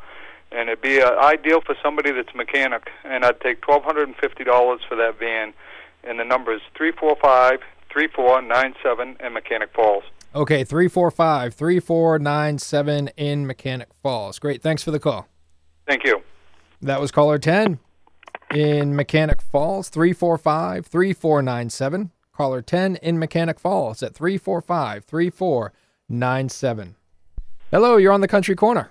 and 0.51 0.69
it'd 0.69 0.81
be 0.81 1.01
uh, 1.01 1.15
ideal 1.19 1.61
for 1.61 1.75
somebody 1.83 2.11
that's 2.11 2.33
mechanic. 2.35 2.89
And 3.03 3.25
I'd 3.25 3.41
take 3.41 3.61
$1,250 3.61 4.15
for 4.87 4.95
that 4.95 5.19
van, 5.19 5.53
and 6.03 6.19
the 6.19 6.25
number 6.25 6.53
is 6.53 6.61
345 6.75 7.59
3497 7.93 9.17
in 9.25 9.33
Mechanic 9.33 9.69
Falls. 9.73 10.03
Okay, 10.33 10.63
345 10.63 11.53
3497 11.53 13.09
in 13.17 13.45
Mechanic 13.45 13.89
Falls. 14.01 14.39
Great. 14.39 14.61
Thanks 14.61 14.81
for 14.83 14.91
the 14.91 14.99
call. 14.99 15.27
Thank 15.87 16.05
you. 16.05 16.21
That 16.81 17.01
was 17.01 17.11
caller 17.11 17.37
10 17.37 17.79
in 18.53 18.95
Mechanic 18.95 19.41
Falls, 19.41 19.89
345 19.89 20.85
3497. 20.85 22.11
Caller 22.33 22.61
10 22.61 22.95
in 22.97 23.19
Mechanic 23.19 23.59
Falls 23.59 24.01
at 24.01 24.15
345 24.15 25.03
3497. 25.05 26.95
Hello, 27.71 27.97
you're 27.97 28.13
on 28.13 28.21
the 28.21 28.27
Country 28.27 28.55
Corner. 28.55 28.89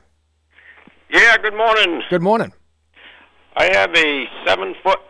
Yeah, 1.10 1.36
good 1.38 1.56
morning. 1.56 2.02
Good 2.10 2.22
morning. 2.22 2.52
I 3.56 3.64
have 3.76 3.94
a 3.96 4.26
seven 4.46 4.74
foot 4.82 5.00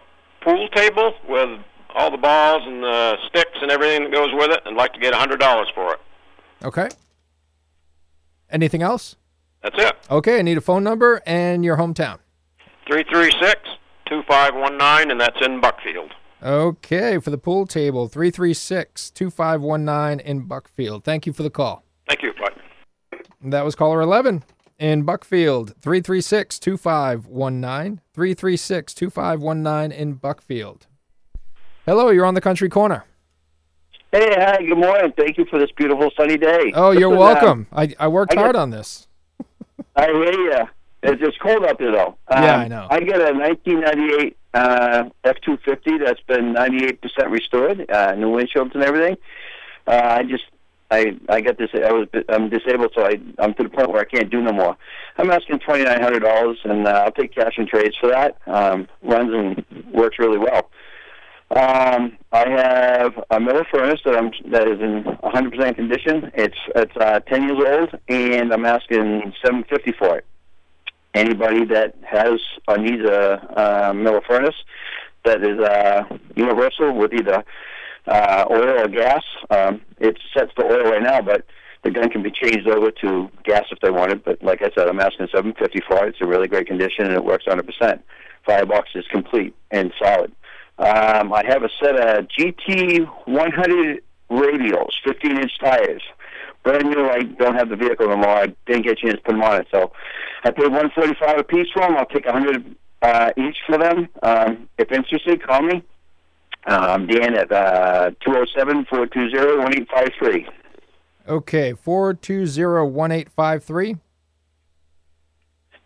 pool 0.42 0.68
table 0.68 1.12
with 1.28 1.60
all 1.94 2.10
the 2.10 2.16
balls 2.16 2.62
and 2.66 2.82
the 2.82 3.16
sticks 3.28 3.58
and 3.60 3.70
everything 3.70 4.04
that 4.04 4.12
goes 4.12 4.30
with 4.32 4.50
it. 4.50 4.60
I'd 4.66 4.74
like 4.74 4.92
to 4.94 5.00
get 5.00 5.12
a 5.12 5.16
hundred 5.16 5.40
dollars 5.40 5.68
for 5.74 5.94
it. 5.94 6.00
Okay. 6.64 6.88
Anything 8.50 8.82
else? 8.82 9.16
That's 9.62 9.76
it. 9.78 9.96
Okay, 10.10 10.38
I 10.38 10.42
need 10.42 10.58
a 10.58 10.62
phone 10.62 10.82
number 10.82 11.22
and 11.26 11.64
your 11.64 11.76
hometown. 11.76 12.18
Three 12.86 13.04
three 13.10 13.30
six 13.40 13.60
two 14.06 14.22
five 14.28 14.54
one 14.54 14.76
nine, 14.76 15.10
and 15.10 15.20
that's 15.20 15.40
in 15.44 15.60
Buckfield. 15.60 16.10
Okay, 16.42 17.18
for 17.18 17.28
the 17.30 17.36
pool 17.38 17.66
table, 17.66 18.08
336 18.08 19.10
2519 19.10 20.26
in 20.26 20.46
Buckfield. 20.46 21.04
Thank 21.04 21.26
you 21.26 21.34
for 21.34 21.42
the 21.42 21.50
call. 21.50 21.84
Thank 22.08 22.22
you. 22.22 22.32
Bye. 22.32 23.18
That 23.42 23.62
was 23.62 23.74
caller 23.74 24.00
11 24.00 24.44
in 24.78 25.04
Buckfield, 25.04 25.74
336 25.80 26.58
2519. 26.58 28.00
336 28.14 28.94
2519 28.94 29.92
in 29.92 30.14
Buckfield. 30.14 30.86
Hello, 31.90 32.10
you're 32.10 32.24
on 32.24 32.34
the 32.34 32.40
Country 32.40 32.68
Corner. 32.68 33.04
Hey, 34.12 34.32
hi, 34.38 34.58
good 34.62 34.78
morning. 34.78 35.12
Thank 35.16 35.36
you 35.38 35.44
for 35.46 35.58
this 35.58 35.72
beautiful 35.72 36.08
sunny 36.16 36.36
day. 36.36 36.70
Oh, 36.72 36.92
you're 36.92 37.12
uh, 37.12 37.18
welcome. 37.18 37.66
I, 37.72 37.92
I 37.98 38.06
worked 38.06 38.30
I 38.32 38.36
hard 38.40 38.54
get- 38.54 38.60
on 38.60 38.70
this. 38.70 39.08
I 39.96 40.06
hear 40.06 40.32
you. 40.32 40.52
It's, 41.02 41.20
it's 41.20 41.36
cold 41.38 41.64
up 41.64 41.80
there, 41.80 41.90
though. 41.90 42.16
Yeah, 42.30 42.54
Um, 42.54 42.60
I 42.60 42.68
know. 42.68 42.86
I 42.90 43.00
get 43.00 43.20
a 43.20 43.32
1998 43.36 44.36
uh, 44.54 45.04
F250 45.24 46.04
that's 46.04 46.20
been 46.28 46.54
98% 46.54 47.28
restored, 47.28 47.90
uh, 47.90 48.14
new 48.14 48.28
windshields 48.36 48.72
and 48.76 48.84
everything. 48.84 49.16
Uh, 49.88 50.00
I 50.20 50.22
just, 50.22 50.44
I, 50.92 51.18
I 51.28 51.40
got 51.40 51.58
this. 51.58 51.70
I 51.74 51.90
was, 51.90 52.06
I'm 52.28 52.50
disabled, 52.50 52.92
so 52.94 53.02
I, 53.04 53.16
I'm 53.40 53.52
to 53.54 53.64
the 53.64 53.68
point 53.68 53.90
where 53.90 54.00
I 54.00 54.04
can't 54.04 54.30
do 54.30 54.40
no 54.40 54.52
more. 54.52 54.76
I'm 55.18 55.28
asking 55.32 55.58
twenty 55.58 55.82
nine 55.84 56.00
hundred 56.00 56.20
dollars, 56.20 56.58
and 56.62 56.86
uh, 56.86 57.02
I'll 57.04 57.10
take 57.12 57.34
cash 57.34 57.54
and 57.58 57.66
trades 57.66 57.96
for 58.00 58.10
that. 58.10 58.36
Um, 58.46 58.86
runs 59.02 59.32
and 59.34 59.64
works 59.92 60.20
really 60.20 60.38
well. 60.38 60.70
Um, 61.50 62.16
I 62.30 62.48
have 62.48 63.12
a 63.30 63.40
Miller 63.40 63.66
furnace 63.72 64.00
that 64.04 64.16
I'm 64.16 64.30
that 64.52 64.68
is 64.68 64.80
in 64.80 65.02
100% 65.02 65.74
condition. 65.74 66.30
It's 66.34 66.56
it's 66.76 66.96
uh, 66.96 67.18
10 67.20 67.42
years 67.42 67.58
old, 67.66 68.00
and 68.08 68.52
I'm 68.52 68.64
asking 68.64 69.32
750 69.44 69.92
for 69.98 70.18
it. 70.18 70.24
Anybody 71.12 71.64
that 71.64 71.96
has 72.08 72.38
or 72.68 72.78
needs 72.78 73.02
a, 73.02 73.90
uh 73.90 73.92
Miller 73.92 74.20
furnace 74.28 74.54
that 75.24 75.42
is 75.42 75.58
uh, 75.58 76.04
universal 76.36 76.94
with 76.94 77.12
either 77.12 77.42
uh, 78.06 78.44
oil 78.48 78.80
or 78.80 78.88
gas, 78.88 79.24
um, 79.50 79.80
it's 79.98 80.20
set 80.32 80.54
for 80.54 80.64
oil 80.64 80.90
right 80.92 81.02
now, 81.02 81.20
but 81.20 81.44
the 81.82 81.90
gun 81.90 82.10
can 82.10 82.22
be 82.22 82.30
changed 82.30 82.68
over 82.68 82.92
to 82.92 83.28
gas 83.44 83.64
if 83.72 83.80
they 83.80 83.90
want 83.90 84.12
it. 84.12 84.24
But 84.24 84.40
like 84.42 84.62
I 84.62 84.70
said, 84.74 84.88
I'm 84.88 85.00
asking 85.00 85.26
750 85.32 85.80
for 85.88 86.06
it. 86.06 86.10
It's 86.10 86.20
in 86.20 86.28
really 86.28 86.46
great 86.48 86.68
condition, 86.68 87.06
and 87.06 87.14
it 87.14 87.24
works 87.24 87.46
100%. 87.46 88.00
Firebox 88.46 88.90
is 88.94 89.04
complete 89.10 89.54
and 89.72 89.92
solid. 90.00 90.32
Um, 90.80 91.30
I 91.34 91.42
have 91.46 91.62
a 91.62 91.68
set 91.78 91.94
of 91.94 92.26
GT 92.28 93.06
100 93.26 94.02
radials, 94.30 94.90
15 95.04 95.36
inch 95.36 95.52
tires. 95.60 96.02
Brand 96.64 96.84
new. 96.84 97.06
I 97.06 97.22
don't 97.22 97.54
have 97.54 97.68
the 97.68 97.76
vehicle 97.76 98.08
no 98.08 98.16
more. 98.16 98.30
I 98.30 98.46
didn't 98.66 98.84
get 98.84 98.92
a 98.92 98.96
chance 98.96 99.14
to 99.16 99.20
put 99.20 99.32
them 99.32 99.42
on 99.42 99.60
it. 99.60 99.66
So 99.70 99.92
I 100.44 100.50
paid 100.50 100.64
145 100.72 101.38
a 101.38 101.44
piece 101.44 101.66
for 101.72 101.82
them. 101.82 101.96
I'll 101.98 102.06
take 102.06 102.24
100 102.24 102.76
uh, 103.02 103.30
each 103.36 103.56
for 103.66 103.76
them. 103.76 104.08
Um, 104.22 104.68
if 104.78 104.90
interested, 104.90 105.42
call 105.46 105.62
me. 105.62 105.82
Um, 106.66 107.06
Dan 107.06 107.34
at 107.34 107.52
uh, 107.52 108.10
207 108.24 108.86
420 108.86 109.58
1853. 109.58 110.48
Okay, 111.28 111.74
420 111.74 112.90
1853. 112.90 113.96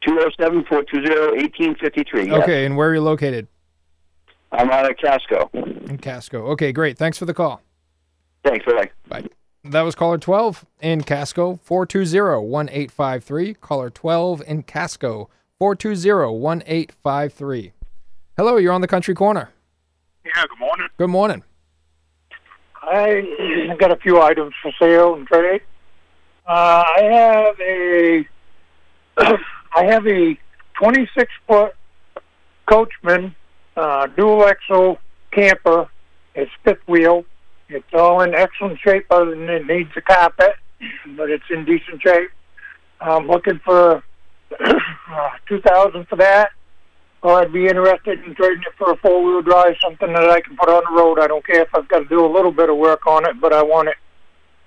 207 0.03 0.65
420 0.65 1.43
1853. 1.43 2.31
Okay, 2.33 2.65
and 2.67 2.77
where 2.77 2.91
are 2.91 2.95
you 2.95 3.01
located? 3.01 3.49
I'm 4.55 4.71
out 4.71 4.88
of 4.90 4.97
Casco. 4.97 5.51
In 5.53 5.99
Casco. 5.99 6.47
Okay, 6.53 6.73
great. 6.73 6.97
Thanks 6.97 7.19
for 7.19 7.25
the 7.25 7.35
call. 7.35 7.61
Thanks. 8.45 8.64
Bye. 8.64 8.90
Bye. 9.09 9.27
That 9.64 9.83
was 9.83 9.95
caller 9.95 10.19
12 10.19 10.67
in 10.81 11.03
Casco, 11.03 11.59
420 11.62 12.43
1853. 12.47 13.55
Caller 13.55 13.90
12 13.90 14.43
in 14.47 14.62
Casco, 14.62 15.31
420 15.59 16.38
1853. 16.38 17.73
Hello, 18.37 18.57
you're 18.59 18.73
on 18.73 18.83
the 18.83 18.87
Country 18.87 19.14
Corner. 19.14 19.51
Yeah, 20.25 20.45
good 20.49 20.59
morning. 20.59 20.88
Good 20.99 21.09
morning. 21.09 21.43
I 22.83 23.75
got 23.79 23.90
a 23.90 23.97
few 23.97 24.21
items 24.21 24.53
for 24.62 24.71
sale 24.79 25.14
and 25.14 25.27
trade. 25.27 25.62
Uh, 26.47 26.85
I 26.87 27.03
have 27.03 27.61
a 27.61 28.29
I 29.77 29.85
have 29.87 30.07
a 30.07 30.38
26 30.75 31.33
foot 31.49 31.75
Coachmen 32.69 33.35
uh, 33.77 34.07
dual 34.09 34.45
axle 34.47 34.99
camper. 35.33 35.89
It's 36.35 36.51
fifth 36.65 36.87
wheel. 36.87 37.25
It's 37.69 37.93
all 37.93 38.21
in 38.21 38.35
excellent 38.35 38.79
shape, 38.81 39.07
other 39.11 39.31
than 39.31 39.49
it 39.49 39.67
needs 39.67 39.91
a 39.97 40.01
carpet, 40.01 40.55
but 41.17 41.31
it's 41.31 41.45
in 41.51 41.65
decent 41.65 42.03
shape. 42.03 42.31
I'm 43.01 43.27
looking 43.27 43.61
for 43.65 44.03
uh, 44.61 45.31
2000 45.49 46.07
for 46.09 46.17
that. 46.17 46.51
Or 47.23 47.41
I'd 47.41 47.55
be 47.55 47.67
interested 47.67 48.23
in 48.23 48.35
trading 48.35 48.65
it 48.67 48.75
for 48.77 48.93
a 48.93 48.97
four 48.99 49.25
wheel 49.25 49.41
drive, 49.41 49.77
something 49.83 50.13
that 50.13 50.29
I 50.29 50.43
can 50.43 50.57
put 50.57 50.69
on 50.69 50.83
the 50.85 51.01
road. 51.01 51.19
I 51.19 51.27
don't 51.27 51.45
care 51.45 51.63
if 51.63 51.69
I've 51.75 51.89
got 51.89 52.01
to 52.01 52.05
do 52.05 52.25
a 52.25 52.31
little 52.31 52.53
bit 52.53 52.69
of 52.69 52.77
work 52.77 53.07
on 53.07 53.25
it, 53.27 53.41
but 53.41 53.55
I 53.55 53.63
want 53.63 53.89
it. 53.89 53.97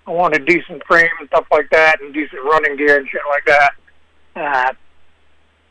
I 0.08 0.12
want 0.12 0.36
a 0.36 0.40
decent 0.40 0.82
frame 0.88 1.10
and 1.20 1.28
stuff 1.28 1.46
like 1.52 1.70
that, 1.72 2.02
and 2.02 2.14
decent 2.14 2.44
running 2.44 2.76
gear 2.78 2.98
and 2.98 3.08
shit 3.08 3.22
like 3.30 3.46
that. 3.46 4.76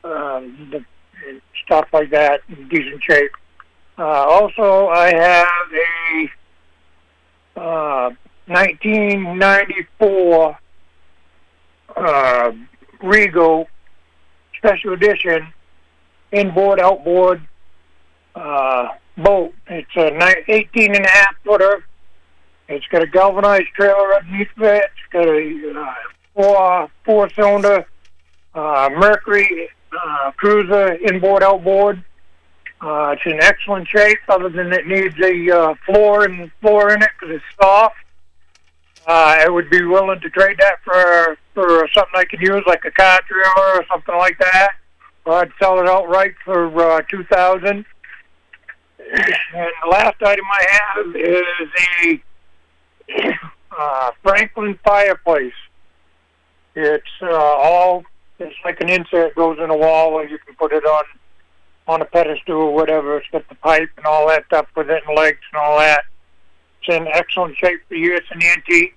Uh, 0.05 0.09
um, 0.09 0.68
the, 0.70 0.85
stuff 1.66 1.88
like 1.92 2.11
that 2.11 2.40
in 2.48 2.68
decent 2.68 3.02
shape. 3.02 3.33
Uh, 3.98 4.02
also, 4.02 4.88
I 4.88 5.14
have 5.14 5.72
a 7.57 7.61
uh, 7.61 8.11
1994 8.46 10.59
uh, 11.96 12.52
Rego 13.02 13.66
Special 14.59 14.92
Edition 14.92 15.48
inboard 16.33 16.81
outboard 16.81 17.40
uh, 18.35 18.88
boat. 19.16 19.55
It's 19.68 19.88
a 19.96 20.11
ni- 20.11 20.44
18 20.48 20.94
and 20.94 21.07
a 21.07 21.11
half 21.11 21.35
footer. 21.44 21.87
It's 22.68 22.87
got 22.88 23.02
a 23.02 23.07
galvanized 23.07 23.68
trailer 23.74 24.16
underneath 24.16 24.48
it. 24.59 24.85
It's 24.85 25.12
got 25.12 25.26
a 25.26 25.81
uh, 25.81 25.94
four 26.35 26.90
four 27.05 27.31
cylinder 27.31 27.87
uh, 28.55 28.90
Mercury 28.92 29.70
uh, 29.92 30.31
cruiser 30.37 30.94
inboard 30.94 31.42
outboard. 31.42 32.03
Uh, 32.81 33.14
it's 33.16 33.22
in 33.25 33.42
excellent 33.42 33.88
shape, 33.88 34.18
other 34.29 34.51
than 34.51 34.72
it 34.72 34.87
needs 34.87 35.14
a 35.22 35.51
uh, 35.51 35.75
floor 35.87 36.25
and 36.25 36.51
floor 36.61 36.92
in 36.92 37.03
it 37.03 37.09
because 37.18 37.37
it's 37.37 37.44
soft. 37.61 37.96
Uh, 39.07 39.37
I 39.40 39.49
would 39.49 39.70
be 39.70 39.83
willing 39.85 40.20
to 40.20 40.31
trade 40.31 40.57
that 40.59 40.77
for 40.85 41.38
for 41.55 41.88
something 41.94 42.14
I 42.14 42.25
could 42.25 42.40
use, 42.40 42.62
like 42.66 42.85
a 42.85 42.90
car 42.90 43.20
trailer 43.27 43.81
or 43.81 43.85
something 43.90 44.16
like 44.16 44.38
that. 44.38 44.72
Or 45.25 45.35
I'd 45.35 45.53
sell 45.61 45.81
it 45.81 45.88
outright 45.88 46.35
for 46.44 46.66
uh, 46.79 47.03
two 47.11 47.25
thousand. 47.25 47.87
And 48.99 49.70
the 49.85 49.88
last 49.90 50.20
item 50.22 50.44
I 50.53 50.66
have 50.70 51.16
is 51.16 52.20
a 53.09 53.33
uh, 53.79 54.11
Franklin 54.22 54.79
fireplace. 54.85 55.53
It's 56.75 57.05
uh, 57.22 57.29
all 57.33 58.05
it's 58.38 58.57
like 58.64 58.81
an 58.81 58.88
insert 58.88 59.35
goes 59.35 59.59
in 59.59 59.70
a 59.70 59.77
wall, 59.77 60.12
or 60.12 60.25
you 60.25 60.38
can 60.38 60.55
put 60.57 60.72
it 60.72 60.85
on 60.85 61.05
on 61.88 62.03
a 62.03 62.05
pedestal 62.05 62.57
or 62.57 62.75
whatever. 62.75 63.16
It's 63.18 63.29
got 63.31 63.49
the 63.49 63.55
pipe 63.57 63.90
and 63.96 64.07
all 64.07 64.29
that 64.29 64.46
stuff 64.46 64.66
with 64.77 64.90
it 64.90 65.03
and 65.07 65.16
legs 65.16 65.38
and 65.53 65.62
all 65.62 65.79
that. 65.79 66.05
It's 66.83 66.96
in 66.96 67.07
excellent 67.09 67.57
shape 67.57 67.81
for 67.88 67.94
you. 67.94 68.14
It's 68.14 68.27
an 68.31 68.42
antique. 68.42 68.96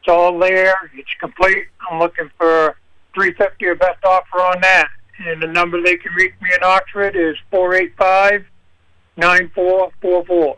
It's 0.00 0.08
all 0.08 0.38
there. 0.38 0.74
It's 0.94 1.08
complete. 1.20 1.66
I'm 1.88 1.98
looking 1.98 2.30
for 2.36 2.76
350 3.14 3.66
or 3.66 3.74
best 3.76 4.04
offer 4.04 4.38
on 4.38 4.60
that. 4.60 4.88
And 5.26 5.42
the 5.42 5.46
number 5.46 5.80
they 5.82 5.96
can 5.96 6.12
reach 6.12 6.34
me 6.42 6.50
in 6.54 6.62
Oxford 6.62 7.16
is 7.16 7.36
485 7.50 8.44
9444. 9.16 10.56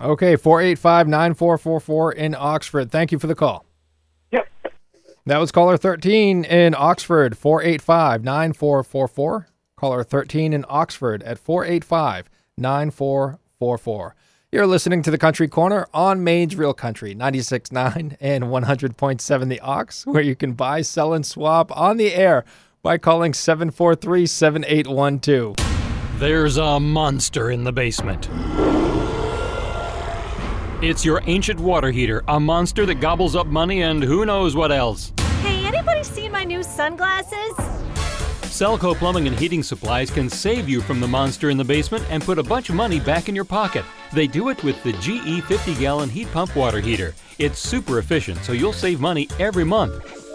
Okay, 0.00 0.36
485 0.36 1.08
9444 1.08 2.12
in 2.12 2.34
Oxford. 2.38 2.90
Thank 2.92 3.10
you 3.10 3.18
for 3.18 3.26
the 3.26 3.34
call. 3.34 3.65
That 5.26 5.38
was 5.38 5.50
caller 5.50 5.76
13 5.76 6.44
in 6.44 6.72
Oxford, 6.78 7.36
485 7.36 8.22
9444. 8.22 9.48
Caller 9.74 10.04
13 10.04 10.52
in 10.52 10.64
Oxford 10.68 11.20
at 11.24 11.36
485 11.40 12.30
9444. 12.56 14.14
You're 14.52 14.68
listening 14.68 15.02
to 15.02 15.10
the 15.10 15.18
Country 15.18 15.48
Corner 15.48 15.88
on 15.92 16.22
Maine's 16.22 16.54
Real 16.54 16.72
Country, 16.72 17.12
96.9 17.12 18.16
and 18.20 18.44
100.7 18.44 19.48
The 19.48 19.60
Ox, 19.60 20.06
where 20.06 20.22
you 20.22 20.36
can 20.36 20.52
buy, 20.52 20.82
sell, 20.82 21.12
and 21.12 21.26
swap 21.26 21.76
on 21.76 21.96
the 21.96 22.14
air 22.14 22.44
by 22.80 22.96
calling 22.96 23.34
743 23.34 24.26
7812. 24.26 25.56
There's 26.20 26.56
a 26.56 26.78
monster 26.78 27.50
in 27.50 27.64
the 27.64 27.72
basement. 27.72 28.30
It's 30.82 31.06
your 31.06 31.22
ancient 31.24 31.58
water 31.58 31.90
heater, 31.90 32.22
a 32.28 32.38
monster 32.38 32.84
that 32.84 32.96
gobbles 32.96 33.34
up 33.34 33.46
money 33.46 33.80
and 33.80 34.02
who 34.02 34.26
knows 34.26 34.54
what 34.54 34.70
else. 34.70 35.10
Hey, 35.40 35.64
anybody 35.64 36.02
seen 36.02 36.30
my 36.30 36.44
new 36.44 36.62
sunglasses? 36.62 37.54
Selco 38.42 38.94
Plumbing 38.94 39.26
and 39.26 39.38
Heating 39.38 39.62
Supplies 39.62 40.10
can 40.10 40.28
save 40.28 40.68
you 40.68 40.82
from 40.82 41.00
the 41.00 41.08
monster 41.08 41.48
in 41.48 41.56
the 41.56 41.64
basement 41.64 42.04
and 42.10 42.22
put 42.22 42.38
a 42.38 42.42
bunch 42.42 42.68
of 42.68 42.74
money 42.74 43.00
back 43.00 43.30
in 43.30 43.34
your 43.34 43.44
pocket. 43.46 43.86
They 44.12 44.26
do 44.26 44.50
it 44.50 44.62
with 44.62 44.82
the 44.82 44.92
GE 44.94 45.42
50 45.44 45.74
gallon 45.76 46.10
heat 46.10 46.30
pump 46.30 46.54
water 46.54 46.80
heater. 46.80 47.14
It's 47.38 47.58
super 47.58 47.98
efficient, 47.98 48.44
so 48.44 48.52
you'll 48.52 48.74
save 48.74 49.00
money 49.00 49.28
every 49.38 49.64
month. 49.64 50.25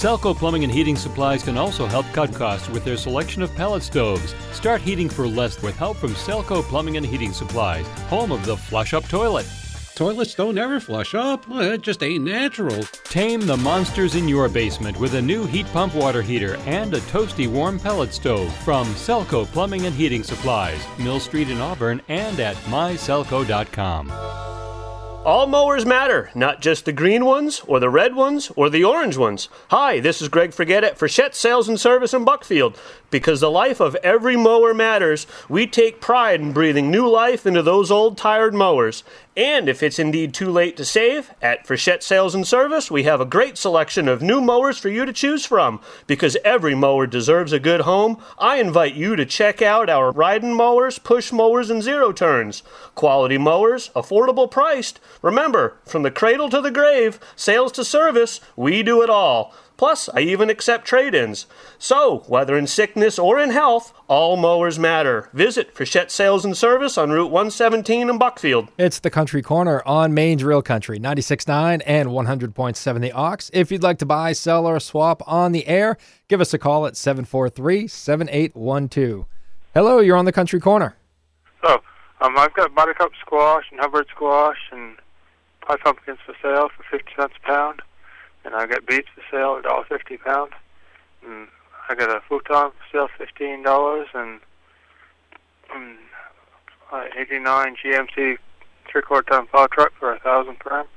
Selco 0.00 0.34
Plumbing 0.34 0.64
and 0.64 0.72
Heating 0.72 0.96
Supplies 0.96 1.42
can 1.42 1.58
also 1.58 1.84
help 1.84 2.06
cut 2.14 2.34
costs 2.34 2.70
with 2.70 2.86
their 2.86 2.96
selection 2.96 3.42
of 3.42 3.54
pellet 3.54 3.82
stoves. 3.82 4.34
Start 4.50 4.80
heating 4.80 5.10
for 5.10 5.28
less 5.28 5.60
with 5.60 5.76
help 5.76 5.98
from 5.98 6.14
Selco 6.14 6.62
Plumbing 6.62 6.96
and 6.96 7.04
Heating 7.04 7.34
Supplies, 7.34 7.86
home 8.08 8.32
of 8.32 8.46
the 8.46 8.56
flush 8.56 8.94
up 8.94 9.06
toilet. 9.10 9.46
Toilets 9.94 10.34
don't 10.34 10.56
ever 10.56 10.80
flush 10.80 11.14
up. 11.14 11.46
Well, 11.46 11.72
it 11.72 11.82
just 11.82 12.02
ain't 12.02 12.24
natural. 12.24 12.82
Tame 13.04 13.42
the 13.42 13.58
monsters 13.58 14.14
in 14.14 14.26
your 14.26 14.48
basement 14.48 14.98
with 14.98 15.16
a 15.16 15.20
new 15.20 15.44
heat 15.44 15.66
pump 15.66 15.94
water 15.94 16.22
heater 16.22 16.56
and 16.64 16.94
a 16.94 17.00
toasty 17.00 17.46
warm 17.46 17.78
pellet 17.78 18.14
stove 18.14 18.50
from 18.64 18.86
Selco 18.94 19.44
Plumbing 19.44 19.84
and 19.84 19.94
Heating 19.94 20.22
Supplies, 20.22 20.80
Mill 20.98 21.20
Street 21.20 21.50
in 21.50 21.60
Auburn, 21.60 22.00
and 22.08 22.40
at 22.40 22.56
myselco.com. 22.72 24.08
All 25.22 25.46
mowers 25.46 25.84
matter, 25.84 26.30
not 26.34 26.62
just 26.62 26.86
the 26.86 26.94
green 26.94 27.26
ones, 27.26 27.60
or 27.66 27.78
the 27.78 27.90
red 27.90 28.14
ones, 28.14 28.50
or 28.56 28.70
the 28.70 28.84
orange 28.84 29.18
ones. 29.18 29.50
Hi, 29.68 30.00
this 30.00 30.22
is 30.22 30.28
Greg 30.28 30.54
Forget 30.54 30.82
at 30.82 30.98
Frechette 30.98 31.34
Sales 31.34 31.68
and 31.68 31.78
Service 31.78 32.14
in 32.14 32.24
Buckfield. 32.24 32.74
Because 33.10 33.40
the 33.40 33.50
life 33.50 33.80
of 33.80 33.96
every 33.96 34.36
mower 34.36 34.72
matters, 34.72 35.26
we 35.48 35.66
take 35.66 36.00
pride 36.00 36.40
in 36.40 36.52
breathing 36.52 36.90
new 36.90 37.08
life 37.08 37.44
into 37.44 37.62
those 37.62 37.90
old 37.90 38.16
tired 38.16 38.54
mowers. 38.54 39.02
And 39.36 39.68
if 39.68 39.82
it's 39.82 39.98
indeed 39.98 40.34
too 40.34 40.50
late 40.50 40.76
to 40.76 40.84
save, 40.84 41.32
at 41.40 41.66
Frechette 41.66 42.02
Sales 42.02 42.34
and 42.34 42.46
Service, 42.46 42.90
we 42.90 43.04
have 43.04 43.20
a 43.20 43.24
great 43.24 43.56
selection 43.56 44.06
of 44.06 44.22
new 44.22 44.40
mowers 44.40 44.78
for 44.78 44.88
you 44.88 45.04
to 45.06 45.12
choose 45.12 45.46
from. 45.46 45.80
Because 46.06 46.36
every 46.44 46.74
mower 46.74 47.06
deserves 47.06 47.52
a 47.52 47.58
good 47.58 47.82
home, 47.82 48.22
I 48.38 48.56
invite 48.56 48.94
you 48.94 49.16
to 49.16 49.24
check 49.24 49.62
out 49.62 49.88
our 49.88 50.10
riding 50.10 50.54
mowers, 50.54 50.98
push 50.98 51.32
mowers, 51.32 51.70
and 51.70 51.82
zero 51.82 52.12
turns. 52.12 52.62
Quality 52.94 53.38
mowers, 53.38 53.90
affordable 53.96 54.50
priced. 54.50 55.00
Remember, 55.22 55.76
from 55.84 56.02
the 56.02 56.10
cradle 56.10 56.50
to 56.50 56.60
the 56.60 56.70
grave, 56.70 57.18
sales 57.34 57.72
to 57.72 57.84
service, 57.84 58.40
we 58.56 58.82
do 58.82 59.02
it 59.02 59.10
all. 59.10 59.54
Plus, 59.80 60.10
I 60.12 60.20
even 60.20 60.50
accept 60.50 60.84
trade 60.84 61.14
ins. 61.14 61.46
So, 61.78 62.18
whether 62.26 62.54
in 62.54 62.66
sickness 62.66 63.18
or 63.18 63.38
in 63.38 63.48
health, 63.48 63.94
all 64.08 64.36
mowers 64.36 64.78
matter. 64.78 65.30
Visit 65.32 65.74
Frechette 65.74 66.10
Sales 66.10 66.44
and 66.44 66.54
Service 66.54 66.98
on 66.98 67.08
Route 67.08 67.30
117 67.30 68.10
in 68.10 68.18
Buckfield. 68.18 68.68
It's 68.76 68.98
the 68.98 69.08
Country 69.08 69.40
Corner 69.40 69.82
on 69.86 70.12
Maine's 70.12 70.44
Real 70.44 70.60
Country, 70.60 71.00
96.9 71.00 71.80
and 71.86 72.10
100.7 72.10 73.00
The 73.00 73.12
Ox. 73.12 73.50
If 73.54 73.72
you'd 73.72 73.82
like 73.82 73.96
to 74.00 74.04
buy, 74.04 74.34
sell, 74.34 74.66
or 74.66 74.78
swap 74.80 75.22
on 75.26 75.52
the 75.52 75.66
air, 75.66 75.96
give 76.28 76.42
us 76.42 76.52
a 76.52 76.58
call 76.58 76.84
at 76.84 76.94
743 76.94 77.88
7812. 77.88 79.24
Hello, 79.72 80.00
you're 80.00 80.18
on 80.18 80.26
the 80.26 80.32
Country 80.32 80.60
Corner. 80.60 80.94
So, 81.64 81.80
um, 82.20 82.36
I've 82.36 82.52
got 82.52 82.74
buttercup 82.74 83.12
squash 83.18 83.64
and 83.70 83.80
Hubbard 83.80 84.08
squash 84.14 84.58
and 84.72 84.98
pie 85.62 85.78
pumpkins 85.82 86.18
for 86.26 86.34
sale 86.42 86.68
for 86.68 86.98
50 86.98 87.12
cents 87.16 87.32
a 87.42 87.46
pound. 87.46 87.80
And 88.44 88.54
I 88.54 88.66
got 88.66 88.86
beets 88.86 89.08
for 89.14 89.22
sale 89.30 89.56
at 89.58 89.64
dollar 89.64 89.84
fifty 89.88 90.14
a 90.14 90.18
pound. 90.18 90.52
And 91.26 91.48
I 91.88 91.94
got 91.94 92.10
a 92.10 92.20
futon 92.28 92.70
for 92.70 92.74
sale 92.92 93.08
fifteen 93.18 93.62
dollars 93.62 94.08
and, 94.14 94.40
and 95.74 95.98
uh, 96.92 97.04
eighty 97.18 97.38
nine 97.38 97.76
GMC 97.76 98.38
three 98.90 99.02
quarter 99.02 99.30
ton 99.30 99.46
plow 99.46 99.66
truck 99.66 99.92
for 99.98 100.12
a 100.12 100.18
thousand 100.20 100.58
per 100.58 100.80
amp. 100.80 100.88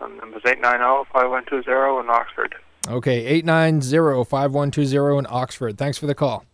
And 0.00 0.18
numbers 0.18 0.42
oh 0.44 0.50
eight 0.50 0.60
nine 0.60 0.78
zero 0.78 1.06
five 1.12 1.30
one 1.30 1.44
two 1.46 1.62
zero 1.62 2.00
in 2.00 2.08
Oxford. 2.08 2.54
Okay, 2.88 3.26
890 3.26 4.24
5120 4.24 5.18
in 5.18 5.26
Oxford. 5.28 5.76
Thanks 5.76 5.98
for 5.98 6.06
the 6.06 6.14
call. 6.14 6.44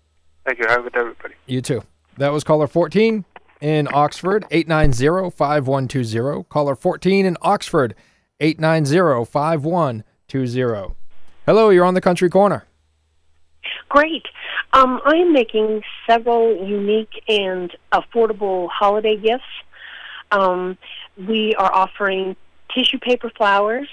Thank 0.45 0.59
you. 0.59 0.67
Have 0.69 0.81
a 0.81 0.83
good 0.85 0.93
day, 0.93 1.01
everybody. 1.01 1.35
You 1.47 1.61
too. 1.61 1.83
That 2.19 2.31
was 2.33 2.45
caller 2.45 2.67
14 2.67 3.25
in 3.61 3.89
Oxford, 3.93 4.45
890 4.51 5.31
5120. 5.31 6.45
Caller 6.49 6.75
14 6.75 7.27
in 7.27 7.37
Oxford, 7.43 7.95
890 8.41 9.25
5120. 9.25 10.03
Hello, 11.47 11.71
you're 11.71 11.85
on 11.85 11.95
the 11.95 12.01
Country 12.01 12.29
Corner. 12.29 12.67
Great. 13.89 14.25
Um, 14.73 15.01
I 15.05 15.17
am 15.17 15.33
making 15.33 15.83
several 16.09 16.67
unique 16.67 17.23
and 17.29 17.75
affordable 17.93 18.69
holiday 18.69 19.17
gifts. 19.17 19.45
Um, 20.33 20.77
we 21.17 21.55
are 21.55 21.73
offering 21.73 22.37
tissue 22.75 22.99
paper 22.99 23.31
flowers 23.37 23.89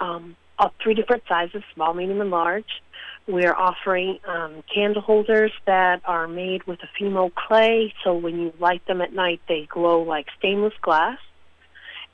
um, 0.00 0.36
of 0.58 0.72
three 0.82 0.94
different 0.94 1.22
sizes 1.28 1.62
small, 1.74 1.94
medium, 1.94 2.20
and 2.20 2.30
large. 2.30 2.82
We 3.28 3.44
are 3.44 3.56
offering 3.56 4.18
um, 4.28 4.62
candle 4.72 5.02
holders 5.02 5.52
that 5.66 6.00
are 6.04 6.28
made 6.28 6.64
with 6.64 6.78
a 6.82 7.02
Fimo 7.02 7.32
clay, 7.34 7.92
so 8.04 8.14
when 8.14 8.38
you 8.38 8.52
light 8.60 8.86
them 8.86 9.00
at 9.00 9.12
night, 9.12 9.40
they 9.48 9.66
glow 9.68 10.02
like 10.02 10.26
stainless 10.38 10.74
glass. 10.80 11.18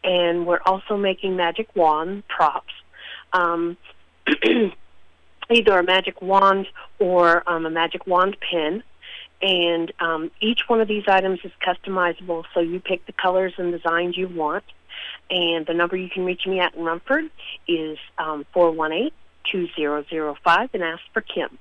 And 0.03 0.47
we're 0.47 0.63
also 0.65 0.97
making 0.97 1.37
magic 1.37 1.69
wand 1.77 2.25
props. 2.29 2.73
Um, 3.33 3.77
either 5.51 5.79
a 5.79 5.83
magic 5.83 6.21
wand 6.23 6.69
or 6.99 7.49
um, 7.49 7.67
a 7.67 7.71
magic 7.71 8.07
wand 8.07 8.37
pin. 8.41 8.83
And 9.41 9.93
um, 9.99 10.31
each 10.41 10.61
one 10.69 10.81
of 10.81 10.89
these 10.89 11.05
items 11.09 11.41
is 11.43 11.51
customizable, 11.67 12.45
so 12.55 12.61
you 12.61 12.79
pick 12.81 13.07
the 13.07 13.13
colors 13.13 13.53
and 13.59 13.73
designs 13.73 14.17
you 14.17 14.29
want. 14.29 14.65
And 15.31 15.67
the 15.67 15.75
number 15.75 15.97
you 15.97 16.09
can 16.09 16.25
reach 16.25 16.47
me 16.47 16.61
at 16.61 16.75
in 16.75 16.85
Rumford 16.85 17.29
is 17.67 17.99
um, 18.19 18.47
418-2005 18.55 19.11
and 20.75 20.83
ask 20.83 21.03
for 21.13 21.23
Kim. 21.23 21.59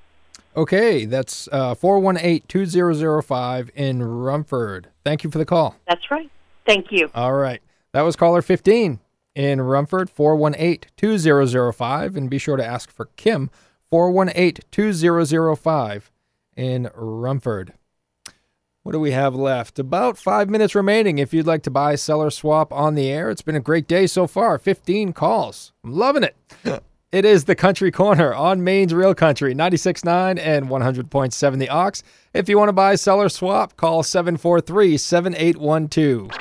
Okay, 0.55 1.05
that's 1.05 1.47
uh, 1.51 1.73
418 1.73 2.43
2005 2.47 3.71
in 3.73 4.03
Rumford. 4.03 4.89
Thank 5.03 5.23
you 5.23 5.31
for 5.31 5.37
the 5.37 5.45
call. 5.45 5.77
That's 5.87 6.11
right. 6.11 6.29
Thank 6.67 6.91
you. 6.91 7.09
All 7.15 7.33
right. 7.33 7.61
That 7.93 8.01
was 8.01 8.15
caller 8.15 8.41
15 8.41 8.99
in 9.35 9.61
Rumford, 9.61 10.09
418 10.09 10.89
2005. 10.95 12.15
And 12.15 12.29
be 12.29 12.37
sure 12.37 12.57
to 12.57 12.65
ask 12.65 12.91
for 12.91 13.05
Kim, 13.15 13.49
418 13.89 14.63
2005 14.71 16.11
in 16.55 16.89
Rumford. 16.93 17.73
What 18.83 18.93
do 18.93 18.99
we 18.99 19.11
have 19.11 19.35
left? 19.35 19.77
About 19.77 20.17
five 20.17 20.49
minutes 20.49 20.73
remaining. 20.73 21.19
If 21.19 21.33
you'd 21.33 21.45
like 21.45 21.61
to 21.63 21.69
buy, 21.69 21.95
sell, 21.95 22.21
or 22.21 22.31
swap 22.31 22.73
on 22.73 22.95
the 22.95 23.09
air, 23.09 23.29
it's 23.29 23.43
been 23.43 23.55
a 23.55 23.59
great 23.59 23.87
day 23.87 24.07
so 24.07 24.25
far. 24.25 24.57
15 24.57 25.13
calls. 25.13 25.71
I'm 25.83 25.93
loving 25.93 26.23
it. 26.23 26.35
It 27.11 27.25
is 27.25 27.43
the 27.43 27.55
Country 27.55 27.91
Corner 27.91 28.33
on 28.33 28.63
Maine's 28.63 28.93
Real 28.93 29.13
Country, 29.13 29.53
96.9 29.53 30.39
and 30.39 30.69
100.7 30.69 31.59
The 31.59 31.67
Ox. 31.67 32.03
If 32.33 32.47
you 32.47 32.57
want 32.57 32.69
to 32.69 32.73
buy, 32.73 32.95
sell, 32.95 33.21
or 33.21 33.27
swap, 33.27 33.75
call 33.75 34.01
743 34.01 34.95
7812. 34.95 36.31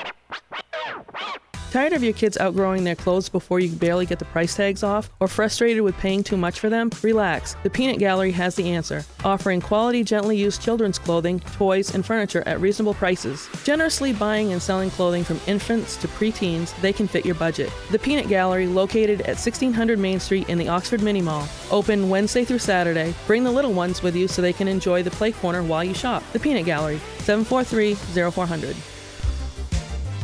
Tired 1.71 1.93
of 1.93 2.03
your 2.03 2.13
kids 2.13 2.37
outgrowing 2.37 2.83
their 2.83 2.97
clothes 2.97 3.29
before 3.29 3.61
you 3.61 3.71
barely 3.71 4.05
get 4.05 4.19
the 4.19 4.25
price 4.25 4.57
tags 4.57 4.83
off? 4.83 5.09
Or 5.21 5.29
frustrated 5.29 5.85
with 5.85 5.97
paying 5.99 6.25
too 6.25 6.37
much 6.37 6.59
for 6.59 6.69
them? 6.69 6.91
Relax. 7.01 7.55
The 7.63 7.71
Peanut 7.71 8.01
Gallery 8.01 8.33
has 8.33 8.57
the 8.57 8.71
answer, 8.71 9.05
offering 9.25 9.61
quality, 9.61 10.03
gently 10.03 10.37
used 10.37 10.61
children's 10.61 10.99
clothing, 10.99 11.39
toys, 11.39 11.95
and 11.95 12.05
furniture 12.05 12.43
at 12.45 12.61
reasonable 12.61 12.95
prices. 12.95 13.49
Generously 13.63 14.13
buying 14.15 14.51
and 14.51 14.61
selling 14.61 14.91
clothing 14.91 15.23
from 15.23 15.41
infants 15.47 15.97
to 15.99 16.09
preteens, 16.09 16.75
they 16.81 16.93
can 16.93 17.07
fit 17.07 17.25
your 17.25 17.37
budget. 17.37 17.73
The 17.93 18.01
Peanut 18.01 18.27
Gallery, 18.27 18.67
located 18.67 19.21
at 19.21 19.39
1600 19.39 19.97
Main 19.97 20.19
Street 20.19 20.49
in 20.49 20.59
the 20.59 20.69
Oxford 20.69 21.03
Mini 21.03 21.23
Mall, 21.23 21.47
open 21.71 22.11
Wednesday 22.11 22.45
through 22.45 22.59
Saturday. 22.59 23.15
Bring 23.29 23.45
the 23.45 23.53
little 23.53 23.73
ones 23.73 24.03
with 24.03 24.17
you 24.17 24.27
so 24.27 24.43
they 24.43 24.53
can 24.53 24.67
enjoy 24.67 25.05
the 25.05 25.11
play 25.13 25.31
corner 25.31 25.63
while 25.63 25.85
you 25.85 25.95
shop. 25.95 26.25
The 26.33 26.41
Peanut 26.41 26.65
Gallery, 26.65 26.99
743 27.19 27.95
0400. 27.95 28.75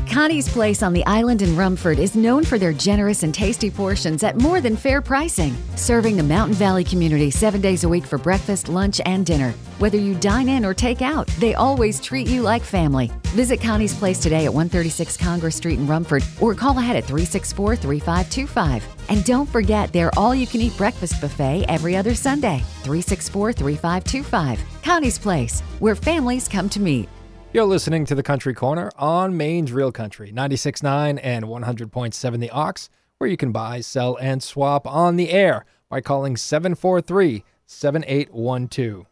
Connie's 0.09 0.49
Place 0.49 0.83
on 0.83 0.93
the 0.93 1.05
island 1.05 1.43
in 1.43 1.57
Rumford 1.57 1.99
is 1.99 2.15
known 2.15 2.45
for 2.45 2.59
their 2.59 2.73
generous 2.73 3.23
and 3.23 3.35
tasty 3.35 3.71
portions 3.71 4.23
at 4.23 4.37
more 4.37 4.61
than 4.61 4.77
fair 4.77 5.03
pricing, 5.03 5.55
serving 5.75 6.17
the 6.17 6.23
Mountain 6.23 6.55
Valley 6.55 6.85
community 6.85 7.31
seven 7.31 7.61
days 7.61 7.85
a 7.85 7.89
week 7.89 8.05
for 8.05 8.17
breakfast, 8.17 8.69
lunch, 8.69 9.01
and 9.05 9.27
dinner. 9.27 9.53
Whether 9.79 9.99
you 9.99 10.15
dine 10.15 10.49
in 10.49 10.65
or 10.65 10.73
take 10.73 11.03
out, 11.03 11.27
they 11.39 11.55
always 11.55 12.01
treat 12.01 12.29
you 12.29 12.43
like 12.43 12.63
family. 12.63 13.11
Visit 13.35 13.61
Connie's 13.61 13.95
Place 13.95 14.19
today 14.19 14.47
at 14.47 14.55
136 14.55 15.17
Congress 15.17 15.57
Street 15.57 15.79
in 15.79 15.87
Rumford 15.87 16.25
or 16.41 16.55
call 16.55 16.79
ahead 16.79 16.97
at 16.97 17.05
364 17.05 17.77
3525. 17.77 18.87
And 19.09 19.25
don't 19.25 19.49
forget 19.49 19.93
their 19.93 20.11
all 20.19 20.35
you 20.35 20.47
can 20.47 20.61
eat 20.61 20.77
breakfast 20.77 21.21
buffet 21.21 21.65
every 21.69 21.97
other 21.97 22.15
Sunday. 22.15 22.63
364 22.85 23.53
3525. 23.53 24.61
Connie's 24.83 25.19
Place, 25.19 25.61
where 25.81 25.95
families 25.97 26.49
come 26.49 26.69
to 26.71 26.81
meet. 26.81 27.09
You're 27.57 27.65
listening 27.65 28.05
to 28.05 28.15
the 28.15 28.23
Country 28.23 28.53
Corner 28.53 28.91
on 28.99 29.35
Maine's 29.35 29.73
Real 29.73 29.91
Country, 29.91 30.31
96.9 30.31 31.19
and 31.23 31.47
100.7 31.47 32.39
The 32.39 32.51
Ox, 32.51 32.91
where 33.17 33.31
you 33.31 33.39
can 33.39 33.51
buy, 33.51 33.81
sell, 33.81 34.19
and 34.21 34.43
swap 34.43 34.87
on 34.87 35.17
the 35.17 35.31
air 35.31 35.65
by 35.89 36.03
calling 36.03 36.37
743 36.37 37.45
7812. 37.65 39.07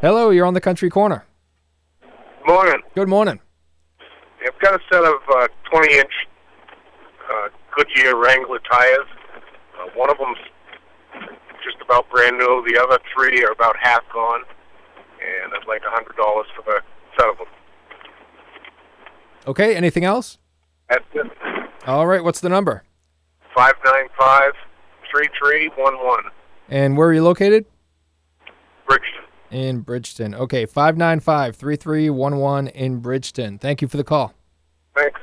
Hello, 0.00 0.30
you're 0.30 0.46
on 0.46 0.54
the 0.54 0.60
Country 0.60 0.88
Corner. 0.88 1.24
Morning. 2.46 2.80
Good 2.94 3.08
morning. 3.08 3.40
I've 4.46 4.60
got 4.60 4.74
a 4.74 4.84
set 4.88 5.02
of 5.02 5.16
uh, 5.34 5.48
20 5.72 5.94
inch 5.96 6.12
uh, 7.28 7.48
Goodyear 7.76 8.14
Wrangler 8.14 8.60
tires. 8.70 9.08
Uh, 9.80 9.88
one 9.96 10.10
of 10.10 10.18
them's 10.18 10.38
just 11.64 11.78
about 11.84 12.08
brand 12.08 12.38
new. 12.38 12.64
The 12.68 12.80
other 12.80 13.00
three 13.12 13.44
are 13.44 13.50
about 13.50 13.74
half 13.80 14.04
gone. 14.12 14.42
And 15.18 15.52
I'd 15.52 15.66
like 15.66 15.82
$100 15.82 16.14
for 16.14 16.62
the 16.66 16.80
set 17.18 17.28
of 17.28 17.38
them. 17.38 17.48
Okay, 19.46 19.76
anything 19.76 20.04
else? 20.04 20.38
That's 20.88 21.04
it. 21.14 21.26
All 21.86 22.06
right, 22.06 22.24
what's 22.24 22.40
the 22.40 22.48
number? 22.48 22.82
595 23.54 24.52
3311. 25.10 26.30
And 26.68 26.96
where 26.96 27.08
are 27.08 27.12
you 27.12 27.22
located? 27.22 27.66
Bridgton. 28.86 29.24
In 29.50 29.80
Bridgton. 29.80 30.34
Okay, 30.34 30.66
595 30.66 31.56
3311 31.56 32.68
in 32.68 33.00
Bridgton. 33.00 33.58
Thank 33.58 33.82
you 33.82 33.88
for 33.88 33.96
the 33.96 34.04
call. 34.04 34.34
Thanks. 34.96 35.20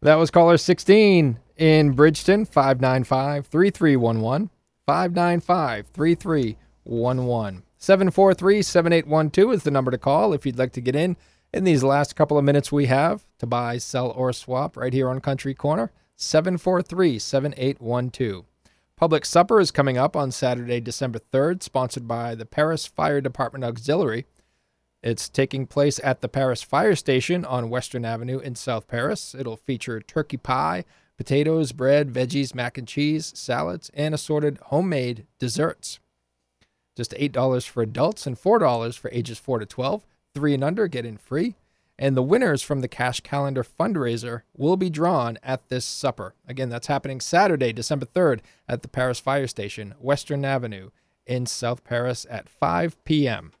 That 0.00 0.16
was 0.16 0.30
caller 0.30 0.56
16 0.56 1.38
in 1.56 1.92
Bridgton, 1.92 2.44
595 2.44 3.46
3311. 3.46 4.50
595 4.84 5.86
3311. 5.86 7.62
743 7.78 8.62
7812 8.62 9.52
is 9.52 9.62
the 9.62 9.70
number 9.70 9.90
to 9.90 9.98
call 9.98 10.32
if 10.32 10.44
you'd 10.44 10.58
like 10.58 10.72
to 10.72 10.80
get 10.80 10.94
in 10.94 11.16
in 11.52 11.64
these 11.64 11.82
last 11.82 12.16
couple 12.16 12.38
of 12.38 12.44
minutes 12.44 12.72
we 12.72 12.86
have 12.86 13.24
to 13.38 13.46
buy, 13.46 13.78
sell, 13.78 14.10
or 14.10 14.32
swap 14.32 14.76
right 14.76 14.92
here 14.92 15.08
on 15.08 15.20
Country 15.20 15.54
Corner. 15.54 15.90
743 16.16 17.18
7812. 17.18 18.44
Public 18.96 19.24
Supper 19.24 19.58
is 19.58 19.72
coming 19.72 19.98
up 19.98 20.14
on 20.14 20.30
Saturday, 20.30 20.80
December 20.80 21.18
3rd, 21.18 21.62
sponsored 21.62 22.06
by 22.06 22.34
the 22.36 22.46
Paris 22.46 22.86
Fire 22.86 23.20
Department 23.20 23.64
Auxiliary. 23.64 24.26
It's 25.02 25.28
taking 25.28 25.66
place 25.66 25.98
at 26.04 26.20
the 26.20 26.28
Paris 26.28 26.62
Fire 26.62 26.94
Station 26.94 27.44
on 27.44 27.70
Western 27.70 28.04
Avenue 28.04 28.38
in 28.38 28.54
South 28.54 28.86
Paris. 28.86 29.34
It'll 29.36 29.56
feature 29.56 30.00
turkey 30.00 30.36
pie, 30.36 30.84
potatoes, 31.16 31.72
bread, 31.72 32.12
veggies, 32.12 32.54
mac 32.54 32.78
and 32.78 32.86
cheese, 32.86 33.32
salads, 33.34 33.90
and 33.94 34.14
assorted 34.14 34.58
homemade 34.66 35.26
desserts. 35.40 35.98
Just 36.96 37.12
$8 37.12 37.66
for 37.66 37.82
adults 37.82 38.26
and 38.26 38.40
$4 38.40 38.96
for 38.96 39.10
ages 39.10 39.38
4 39.38 39.58
to 39.58 39.66
12. 39.66 40.06
Three 40.34 40.54
and 40.54 40.64
under 40.64 40.88
get 40.88 41.04
in 41.04 41.16
free. 41.16 41.56
And 41.98 42.16
the 42.16 42.22
winners 42.22 42.62
from 42.62 42.80
the 42.80 42.88
Cash 42.88 43.20
Calendar 43.20 43.62
fundraiser 43.62 44.42
will 44.56 44.76
be 44.76 44.90
drawn 44.90 45.38
at 45.42 45.68
this 45.68 45.84
supper. 45.84 46.34
Again, 46.48 46.68
that's 46.68 46.86
happening 46.86 47.20
Saturday, 47.20 47.72
December 47.72 48.06
3rd 48.06 48.40
at 48.68 48.82
the 48.82 48.88
Paris 48.88 49.20
Fire 49.20 49.46
Station, 49.46 49.94
Western 50.00 50.44
Avenue 50.44 50.90
in 51.26 51.46
South 51.46 51.84
Paris 51.84 52.26
at 52.30 52.48
5 52.48 53.04
p.m. 53.04 53.52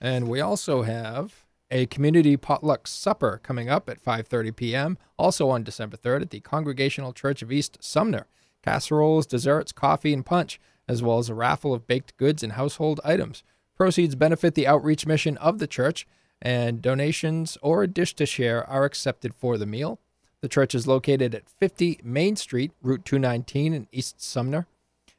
And 0.00 0.28
we 0.28 0.40
also 0.40 0.82
have 0.82 1.46
a 1.70 1.86
community 1.86 2.36
potluck 2.36 2.86
supper 2.86 3.40
coming 3.42 3.70
up 3.70 3.88
at 3.88 4.02
5:30 4.04 4.54
p.m. 4.54 4.98
also 5.18 5.48
on 5.48 5.62
December 5.62 5.96
3rd 5.96 6.22
at 6.22 6.30
the 6.30 6.40
Congregational 6.40 7.12
Church 7.12 7.40
of 7.40 7.50
East 7.50 7.78
Sumner. 7.80 8.26
Casseroles, 8.62 9.26
desserts, 9.26 9.72
coffee, 9.72 10.12
and 10.12 10.26
punch, 10.26 10.60
as 10.86 11.02
well 11.02 11.18
as 11.18 11.28
a 11.28 11.34
raffle 11.34 11.72
of 11.72 11.86
baked 11.86 12.16
goods 12.16 12.42
and 12.42 12.52
household 12.52 13.00
items. 13.04 13.42
Proceeds 13.82 14.14
benefit 14.14 14.54
the 14.54 14.68
outreach 14.68 15.06
mission 15.06 15.36
of 15.38 15.58
the 15.58 15.66
church, 15.66 16.06
and 16.40 16.80
donations 16.80 17.58
or 17.62 17.82
a 17.82 17.88
dish 17.88 18.14
to 18.14 18.24
share 18.24 18.64
are 18.70 18.84
accepted 18.84 19.34
for 19.34 19.58
the 19.58 19.66
meal. 19.66 19.98
The 20.40 20.48
church 20.48 20.72
is 20.72 20.86
located 20.86 21.34
at 21.34 21.48
50 21.48 21.98
Main 22.04 22.36
Street, 22.36 22.70
Route 22.80 23.04
219 23.04 23.74
in 23.74 23.88
East 23.90 24.22
Sumner. 24.22 24.68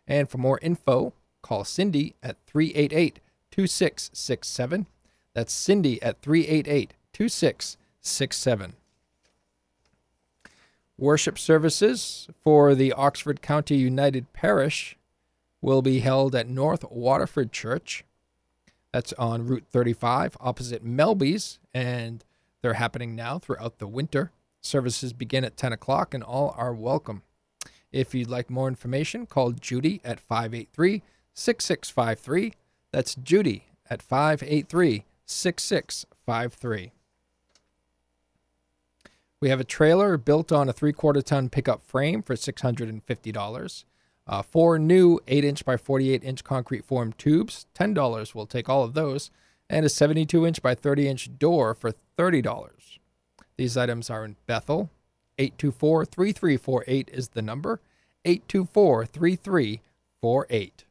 And 0.07 0.29
for 0.29 0.37
more 0.37 0.59
info, 0.61 1.11
call 1.41 1.65
Cindy 1.65 2.15
at 2.23 2.37
388 2.47 3.19
2667. 3.51 4.85
That's 5.33 5.51
Cindy 5.51 6.01
at 6.01 6.21
388 6.21 6.93
2667. 7.11 8.73
Worship 10.97 11.37
services 11.37 12.29
for 12.41 12.73
the 12.75 12.93
Oxford 12.93 13.41
County 13.41 13.75
United 13.75 14.31
Parish 14.31 14.97
will 15.61 15.81
be 15.81 15.99
held 15.99 16.33
at 16.33 16.47
North 16.47 16.85
Waterford 16.89 17.51
Church. 17.51 18.05
That's 18.93 19.11
on 19.13 19.47
Route 19.47 19.65
35 19.71 20.37
opposite 20.39 20.85
Melby's, 20.85 21.57
and 21.73 22.23
they're 22.61 22.75
happening 22.75 23.15
now 23.15 23.39
throughout 23.39 23.79
the 23.79 23.87
winter. 23.87 24.31
Services 24.61 25.11
begin 25.11 25.43
at 25.43 25.57
10 25.57 25.73
o'clock, 25.73 26.13
and 26.13 26.23
all 26.23 26.53
are 26.55 26.73
welcome. 26.73 27.23
If 27.91 28.13
you'd 28.13 28.29
like 28.29 28.51
more 28.51 28.67
information, 28.67 29.25
call 29.25 29.51
Judy 29.51 29.99
at 30.05 30.19
583 30.19 31.01
6653. 31.33 32.53
That's 32.91 33.15
Judy 33.15 33.65
at 33.89 34.03
583 34.03 35.05
6653. 35.25 36.91
We 39.39 39.49
have 39.49 39.59
a 39.59 39.65
trailer 39.65 40.17
built 40.17 40.51
on 40.51 40.69
a 40.69 40.73
three 40.73 40.93
quarter 40.93 41.21
ton 41.23 41.49
pickup 41.49 41.81
frame 41.81 42.21
for 42.21 42.35
$650. 42.35 43.83
Uh, 44.25 44.41
four 44.41 44.79
new 44.79 45.19
8 45.27 45.43
inch 45.43 45.65
by 45.65 45.77
48 45.77 46.23
inch 46.23 46.43
concrete 46.43 46.85
form 46.85 47.13
tubes, 47.13 47.65
$10. 47.75 48.33
We'll 48.33 48.45
take 48.45 48.69
all 48.69 48.83
of 48.83 48.93
those. 48.93 49.29
And 49.69 49.85
a 49.85 49.89
72 49.89 50.45
inch 50.45 50.61
by 50.61 50.75
30 50.75 51.07
inch 51.07 51.37
door 51.37 51.73
for 51.73 51.93
$30. 52.17 52.69
These 53.57 53.77
items 53.77 54.09
are 54.09 54.25
in 54.25 54.35
Bethel. 54.45 54.89
824 55.37 56.05
3348 56.05 57.09
is 57.11 57.29
the 57.29 57.41
number. 57.41 57.81
824 58.25 59.05
3348. 59.05 60.85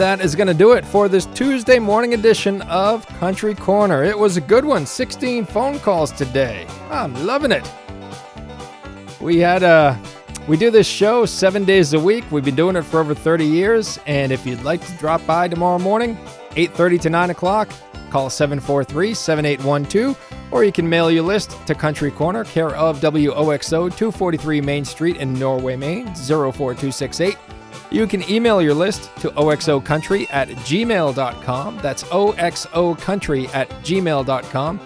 That 0.00 0.22
is 0.22 0.34
going 0.34 0.46
to 0.46 0.54
do 0.54 0.72
it 0.72 0.82
for 0.82 1.10
this 1.10 1.26
Tuesday 1.26 1.78
morning 1.78 2.14
edition 2.14 2.62
of 2.62 3.06
Country 3.18 3.54
Corner. 3.54 4.02
It 4.02 4.18
was 4.18 4.38
a 4.38 4.40
good 4.40 4.64
one. 4.64 4.86
16 4.86 5.44
phone 5.44 5.78
calls 5.78 6.10
today. 6.10 6.66
I'm 6.90 7.12
loving 7.26 7.52
it. 7.52 7.70
We 9.20 9.36
had 9.36 9.62
a 9.62 10.00
we 10.48 10.56
do 10.56 10.70
this 10.70 10.86
show 10.86 11.26
7 11.26 11.66
days 11.66 11.92
a 11.92 12.00
week. 12.00 12.24
We've 12.30 12.42
been 12.42 12.56
doing 12.56 12.76
it 12.76 12.82
for 12.82 13.00
over 13.00 13.14
30 13.14 13.44
years, 13.44 14.00
and 14.06 14.32
if 14.32 14.46
you'd 14.46 14.62
like 14.62 14.82
to 14.86 14.92
drop 14.94 15.24
by 15.26 15.48
tomorrow 15.48 15.78
morning, 15.78 16.16
8:30 16.56 16.98
to 17.02 17.10
9 17.10 17.28
o'clock, 17.28 17.68
call 18.08 18.30
743-7812 18.30 20.16
Or 20.50 20.64
you 20.64 20.72
can 20.72 20.88
mail 20.88 21.10
your 21.10 21.24
list 21.24 21.58
to 21.66 21.74
Country 21.74 22.10
Corner, 22.10 22.44
care 22.44 22.74
of 22.74 23.00
WOXO 23.00 23.94
243 23.94 24.62
Main 24.62 24.86
Street 24.86 25.18
in 25.18 25.34
Norway, 25.34 25.76
Maine 25.76 26.06
04268. 26.14 27.36
You 27.90 28.06
can 28.06 28.28
email 28.30 28.62
your 28.62 28.74
list 28.74 29.14
to 29.20 29.30
oxocountry 29.30 30.26
at 30.30 30.48
gmail.com. 30.48 31.78
That's 31.78 32.04
oxocountry 32.04 33.54
at 33.54 33.68
gmail.com. 33.68 34.80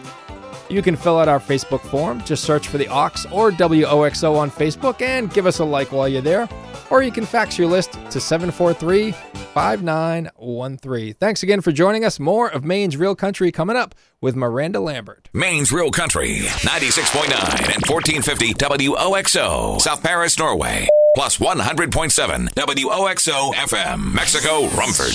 You 0.70 0.82
can 0.82 0.96
fill 0.96 1.18
out 1.18 1.28
our 1.28 1.40
Facebook 1.40 1.82
form. 1.82 2.22
Just 2.24 2.44
search 2.44 2.68
for 2.68 2.78
the 2.78 2.88
Ox 2.88 3.26
or 3.26 3.50
WOXO 3.50 4.36
on 4.36 4.50
Facebook 4.50 5.02
and 5.02 5.32
give 5.32 5.46
us 5.46 5.58
a 5.58 5.64
like 5.64 5.92
while 5.92 6.08
you're 6.08 6.22
there. 6.22 6.48
Or 6.90 7.02
you 7.02 7.12
can 7.12 7.26
fax 7.26 7.58
your 7.58 7.68
list 7.68 7.92
to 8.10 8.20
743 8.20 9.12
5913. 9.12 11.14
Thanks 11.14 11.42
again 11.42 11.60
for 11.60 11.70
joining 11.70 12.04
us. 12.04 12.18
More 12.18 12.48
of 12.48 12.64
Maine's 12.64 12.96
Real 12.96 13.14
Country 13.14 13.52
coming 13.52 13.76
up 13.76 13.94
with 14.20 14.36
Miranda 14.36 14.80
Lambert. 14.80 15.28
Maine's 15.32 15.72
Real 15.72 15.90
Country, 15.90 16.38
96.9 16.38 17.74
and 17.74 17.82
1450 17.88 18.54
WOXO, 18.54 19.80
South 19.80 20.02
Paris, 20.02 20.38
Norway. 20.38 20.88
Plus 21.16 21.38
100.7 21.38 22.48
WOXO 22.56 23.54
FM, 23.54 24.12
Mexico, 24.12 24.66
Rumford. 24.70 25.14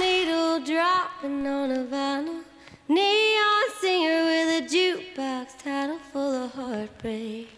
Needle 0.00 0.60
dropping 0.64 1.46
on. 1.46 2.44
Neon 2.88 3.70
singer 3.78 4.24
with 4.24 4.62
a 4.62 4.74
jukebox 4.74 5.62
title 5.62 5.98
full 5.98 6.44
of 6.44 6.52
heartbreak. 6.54 7.57